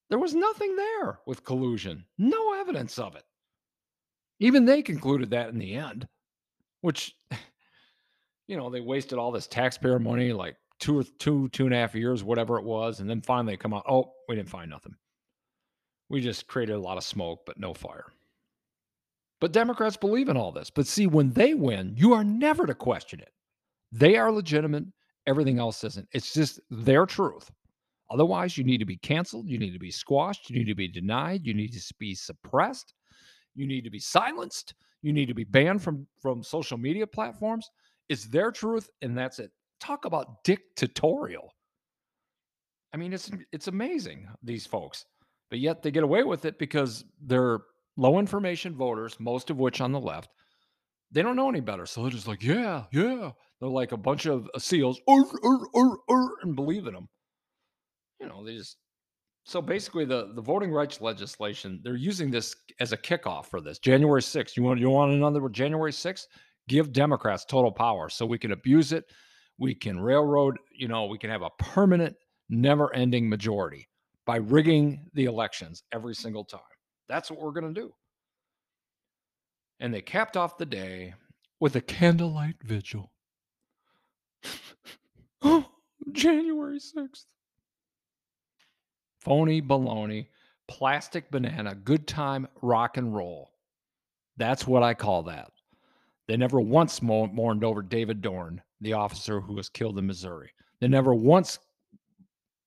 There 0.09 0.17
was 0.17 0.33
nothing 0.33 0.75
there 0.75 1.19
with 1.27 1.43
collusion, 1.43 2.05
no 2.17 2.53
evidence 2.53 2.97
of 2.97 3.15
it. 3.15 3.25
Even 4.39 4.65
they 4.65 4.81
concluded 4.81 5.29
that 5.29 5.49
in 5.49 5.59
the 5.59 5.75
end 5.75 6.07
which 6.85 7.15
you 8.47 8.55
know 8.55 8.69
they 8.69 8.79
wasted 8.79 9.17
all 9.17 9.31
this 9.31 9.47
taxpayer 9.47 9.97
money 9.97 10.31
like 10.31 10.55
two 10.79 10.99
or 10.99 11.03
two 11.03 11.49
two 11.49 11.65
and 11.65 11.73
a 11.73 11.77
half 11.77 11.95
years 11.95 12.23
whatever 12.23 12.59
it 12.59 12.63
was 12.63 12.99
and 12.99 13.09
then 13.09 13.21
finally 13.21 13.57
come 13.57 13.73
out 13.73 13.83
oh 13.89 14.13
we 14.29 14.35
didn't 14.35 14.49
find 14.49 14.69
nothing 14.69 14.93
we 16.09 16.21
just 16.21 16.45
created 16.45 16.75
a 16.75 16.79
lot 16.79 16.97
of 16.97 17.03
smoke 17.03 17.41
but 17.45 17.59
no 17.59 17.73
fire 17.73 18.05
but 19.41 19.51
democrats 19.51 19.97
believe 19.97 20.29
in 20.29 20.37
all 20.37 20.51
this. 20.51 20.69
But 20.69 20.87
see 20.87 21.07
when 21.07 21.31
they 21.31 21.53
win 21.53 21.93
you 21.97 22.13
are 22.13 22.23
never 22.23 22.65
to 22.65 22.75
question 22.75 23.19
it. 23.19 23.31
They 23.91 24.17
are 24.17 24.31
legitimate. 24.31 24.85
Everything 25.27 25.59
else 25.59 25.83
isn't. 25.83 26.07
It's 26.11 26.33
just 26.33 26.59
their 26.69 27.05
truth. 27.05 27.49
Otherwise 28.11 28.57
you 28.57 28.63
need 28.63 28.77
to 28.79 28.85
be 28.85 28.97
canceled. 28.97 29.47
You 29.47 29.57
need 29.57 29.73
to 29.73 29.79
be 29.79 29.91
squashed. 29.91 30.49
You 30.49 30.57
need 30.57 30.67
to 30.67 30.75
be 30.75 30.87
denied. 30.87 31.45
You 31.45 31.53
need 31.53 31.73
to 31.73 31.93
be 31.99 32.13
suppressed. 32.13 32.93
You 33.55 33.65
need 33.65 33.83
to 33.83 33.89
be 33.89 33.99
silenced. 33.99 34.75
You 35.01 35.13
need 35.13 35.27
to 35.27 35.33
be 35.33 35.43
banned 35.43 35.81
from 35.81 36.07
from 36.19 36.43
social 36.43 36.77
media 36.77 37.07
platforms. 37.07 37.69
It's 38.09 38.25
their 38.25 38.51
truth, 38.51 38.89
and 39.01 39.17
that's 39.17 39.39
it. 39.39 39.51
Talk 39.79 40.05
about 40.05 40.43
dictatorial. 40.43 41.53
I 42.93 42.97
mean, 42.97 43.13
it's 43.13 43.29
it's 43.51 43.67
amazing 43.67 44.27
these 44.41 44.65
folks, 44.65 45.05
but 45.49 45.59
yet 45.59 45.81
they 45.81 45.91
get 45.91 46.03
away 46.03 46.23
with 46.23 46.45
it 46.45 46.57
because 46.57 47.05
they're 47.21 47.59
low 47.97 48.19
information 48.19 48.75
voters, 48.75 49.19
most 49.19 49.49
of 49.49 49.57
which 49.57 49.81
on 49.81 49.91
the 49.91 49.99
left. 49.99 50.29
They 51.11 51.21
don't 51.21 51.35
know 51.35 51.49
any 51.49 51.61
better, 51.61 51.85
so 51.85 52.01
they're 52.01 52.11
just 52.11 52.27
like, 52.27 52.43
yeah, 52.43 52.83
yeah. 52.91 53.31
They're 53.59 53.69
like 53.69 53.93
a 53.93 53.97
bunch 53.97 54.25
of 54.25 54.49
uh, 54.53 54.59
seals, 54.59 54.99
and 55.07 56.55
believe 56.55 56.87
in 56.87 56.93
them. 56.93 57.07
You 58.19 58.27
know, 58.27 58.43
they 58.43 58.57
just 58.57 58.77
so 59.45 59.61
basically, 59.61 60.05
the 60.05 60.31
the 60.33 60.41
voting 60.41 60.71
rights 60.71 61.01
legislation 61.01 61.79
they're 61.83 61.95
using 61.95 62.31
this 62.31 62.55
as 62.79 62.91
a 62.91 62.97
kickoff 62.97 63.45
for 63.45 63.61
this 63.61 63.77
January 63.77 64.21
6th. 64.21 64.57
You 64.57 64.63
want 64.63 64.79
you 64.79 64.89
want 64.89 65.13
another 65.13 65.47
January 65.49 65.91
6th? 65.91 66.25
Give 66.67 66.91
Democrats 66.91 67.45
total 67.45 67.71
power 67.71 68.09
so 68.09 68.25
we 68.25 68.39
can 68.39 68.51
abuse 68.51 68.91
it. 68.91 69.05
We 69.59 69.75
can 69.75 69.99
railroad. 69.99 70.57
You 70.75 70.87
know, 70.87 71.05
we 71.05 71.19
can 71.19 71.29
have 71.29 71.43
a 71.43 71.51
permanent, 71.59 72.15
never-ending 72.49 73.29
majority 73.29 73.87
by 74.25 74.37
rigging 74.37 75.05
the 75.13 75.25
elections 75.25 75.83
every 75.93 76.15
single 76.15 76.43
time. 76.43 76.61
That's 77.07 77.29
what 77.29 77.41
we're 77.41 77.51
going 77.51 77.73
to 77.73 77.81
do. 77.81 77.93
And 79.79 79.93
they 79.93 80.01
capped 80.01 80.37
off 80.37 80.57
the 80.57 80.65
day 80.65 81.13
with 81.59 81.75
a 81.75 81.81
candlelight 81.81 82.55
vigil. 82.63 83.11
oh, 85.41 85.65
January 86.11 86.79
6th. 86.79 87.25
Phony 89.19 89.61
baloney, 89.61 90.27
plastic 90.67 91.31
banana, 91.31 91.75
good 91.75 92.07
time 92.07 92.47
rock 92.61 92.97
and 92.97 93.15
roll. 93.15 93.51
That's 94.37 94.67
what 94.67 94.83
I 94.83 94.93
call 94.93 95.23
that. 95.23 95.51
They 96.27 96.37
never 96.37 96.59
once 96.59 97.01
mourned 97.01 97.63
over 97.63 97.81
David 97.81 98.21
Dorn, 98.21 98.61
the 98.81 98.93
officer 98.93 99.39
who 99.39 99.53
was 99.53 99.69
killed 99.69 99.97
in 99.97 100.07
Missouri. 100.07 100.51
They 100.79 100.87
never 100.87 101.13
once 101.13 101.59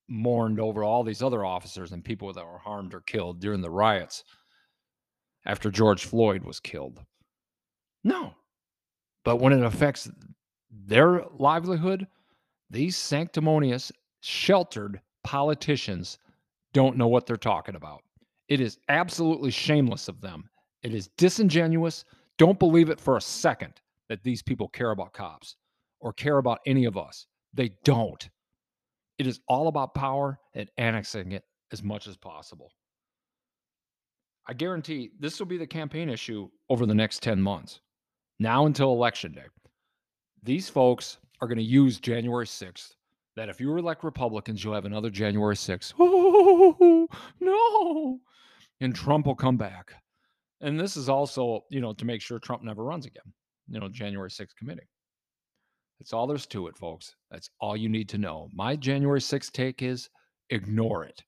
mourned 0.09 0.59
over 0.59 0.83
all 0.83 1.05
these 1.05 1.23
other 1.23 1.45
officers 1.45 1.93
and 1.93 2.05
people 2.05 2.33
that 2.33 2.47
were 2.47 2.59
harmed 2.59 2.95
or 2.95 3.01
killed 3.01 3.41
during 3.41 3.61
the 3.61 3.71
riots 3.71 4.25
after 5.45 5.71
George 5.71 6.05
Floyd 6.05 6.43
was 6.45 6.61
killed. 6.61 7.05
No. 8.05 8.35
But 9.25 9.37
when 9.37 9.53
it 9.53 9.63
affects 9.63 10.11
their 10.71 11.25
livelihood, 11.37 12.07
these 12.71 12.97
sanctimonious, 12.97 13.93
sheltered 14.21 15.01
politicians 15.25 16.19
don't 16.73 16.97
know 16.97 17.09
what 17.09 17.27
they're 17.27 17.37
talking 17.37 17.75
about. 17.75 18.03
It 18.49 18.61
is 18.61 18.79
absolutely 18.89 19.51
shameless 19.51 20.09
of 20.09 20.21
them. 20.21 20.49
It 20.83 20.95
is 20.95 21.09
disingenuous. 21.19 22.05
Don't 22.37 22.59
believe 22.59 22.89
it 22.89 23.01
for 23.01 23.17
a 23.17 23.23
second 23.23 23.75
that 24.09 24.23
these 24.23 24.43
people 24.43 24.69
care 24.69 24.91
about 24.91 25.13
cops 25.13 25.57
or 26.01 26.13
care 26.13 26.39
about 26.39 26.61
any 26.67 26.85
of 26.85 26.97
us. 26.97 27.27
They 27.53 27.73
don't. 27.85 28.29
It 29.19 29.27
is 29.27 29.41
all 29.49 29.69
about 29.69 29.95
power 29.95 30.39
and 30.55 30.71
annexing 30.79 31.33
it 31.33 31.45
as 31.73 31.83
much 31.83 32.07
as 32.07 32.17
possible. 32.17 32.71
I 34.47 34.55
guarantee 34.55 35.11
this 35.19 35.39
will 35.39 35.47
be 35.47 35.59
the 35.59 35.67
campaign 35.67 36.09
issue 36.09 36.49
over 36.71 36.87
the 36.87 36.95
next 36.95 37.23
10 37.23 37.41
months, 37.41 37.81
now 38.39 38.67
until 38.67 38.93
election 38.93 39.33
day. 39.33 39.45
These 40.43 40.69
folks 40.69 41.19
are 41.41 41.49
going 41.49 41.59
to 41.59 41.65
use 41.65 42.01
January 42.01 42.47
6th. 42.47 42.95
That 43.37 43.49
if 43.49 43.61
you 43.61 43.77
elect 43.77 44.03
Republicans, 44.03 44.65
you'll 44.65 44.75
have 44.75 44.85
another 44.85 45.11
January 45.11 45.55
6th. 45.55 45.93
Oh, 45.99 47.07
no. 47.41 48.19
And 48.81 48.95
Trump 48.95 49.27
will 49.27 49.37
come 49.37 49.57
back. 49.57 49.93
And 50.61 50.79
this 50.79 50.97
is 50.97 51.09
also, 51.09 51.65
you 51.71 51.81
know, 51.81 51.93
to 51.93 52.05
make 52.05 52.21
sure 52.21 52.39
Trump 52.39 52.63
never 52.63 52.83
runs 52.83 53.07
again, 53.07 53.33
you 53.69 53.79
know, 53.79 53.89
January 53.89 54.31
6th 54.31 54.57
committee. 54.57 54.89
That's 55.99 56.13
all 56.13 56.27
there's 56.27 56.47
to 56.47 56.69
it, 56.69 56.77
folks. 56.77 57.15
That's 57.31 57.51
all 57.61 57.77
you 57.77 57.89
need 57.89 58.09
to 58.11 58.19
know. 58.19 58.49
My 58.53 58.77
January 58.77 59.21
6th 59.21 59.53
take 59.53 59.83
is 59.83 60.09
ignore 60.51 61.05
it 61.05 61.23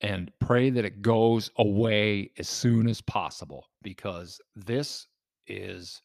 and 0.00 0.30
pray 0.40 0.70
that 0.70 0.84
it 0.84 1.02
goes 1.02 1.50
away 1.58 2.30
as 2.38 2.48
soon 2.48 2.88
as 2.88 3.00
possible 3.00 3.66
because 3.82 4.40
this 4.54 5.06
is 5.46 6.02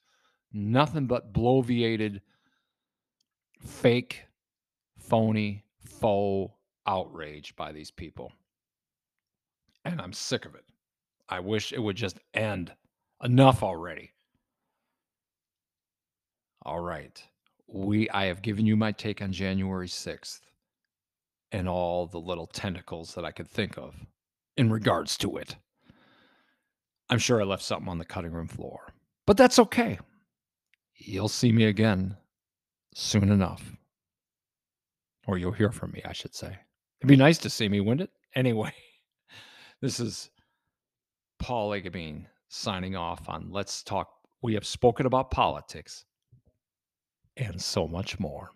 nothing 0.51 1.05
but 1.05 1.33
bloviated, 1.33 2.21
fake, 3.59 4.23
phony, 4.97 5.63
faux 5.85 6.53
outrage 6.87 7.55
by 7.55 7.71
these 7.71 7.91
people. 7.91 8.31
And 9.85 9.99
I'm 10.01 10.13
sick 10.13 10.45
of 10.45 10.55
it. 10.55 10.63
I 11.29 11.39
wish 11.39 11.73
it 11.73 11.79
would 11.79 11.95
just 11.95 12.19
end. 12.33 12.71
Enough 13.23 13.63
already. 13.63 14.11
All 16.63 16.79
right. 16.79 17.21
We 17.73 18.07
I 18.11 18.25
have 18.25 18.43
given 18.43 18.67
you 18.67 18.75
my 18.75 18.91
take 18.91 19.19
on 19.23 19.31
January 19.31 19.87
6th 19.87 20.41
and 21.51 21.67
all 21.67 22.05
the 22.05 22.19
little 22.19 22.45
tentacles 22.45 23.15
that 23.15 23.25
I 23.25 23.31
could 23.31 23.49
think 23.49 23.79
of 23.79 23.95
in 24.55 24.71
regards 24.71 25.17
to 25.17 25.37
it. 25.37 25.55
I'm 27.09 27.17
sure 27.17 27.41
I 27.41 27.45
left 27.45 27.63
something 27.63 27.89
on 27.89 27.97
the 27.97 28.05
cutting 28.05 28.31
room 28.31 28.47
floor, 28.47 28.93
but 29.25 29.37
that's 29.37 29.57
okay. 29.57 29.97
You'll 30.97 31.27
see 31.27 31.51
me 31.51 31.65
again 31.65 32.15
soon 32.93 33.31
enough. 33.31 33.75
Or 35.25 35.39
you'll 35.39 35.51
hear 35.51 35.71
from 35.71 35.91
me, 35.91 36.01
I 36.05 36.13
should 36.13 36.35
say. 36.35 36.55
It'd 36.99 37.07
be 37.07 37.15
nice 37.15 37.39
to 37.39 37.49
see 37.49 37.67
me, 37.67 37.81
wouldn't 37.81 38.09
it? 38.09 38.11
Anyway, 38.35 38.73
this 39.79 39.99
is 39.99 40.31
Paul 41.37 41.69
Agabine 41.69 42.25
signing 42.47 42.95
off 42.95 43.29
on 43.29 43.51
Let's 43.51 43.83
Talk. 43.83 44.09
We 44.41 44.55
have 44.55 44.65
spoken 44.65 45.05
about 45.05 45.29
politics 45.29 46.05
and 47.37 47.61
so 47.61 47.87
much 47.87 48.19
more. 48.19 48.51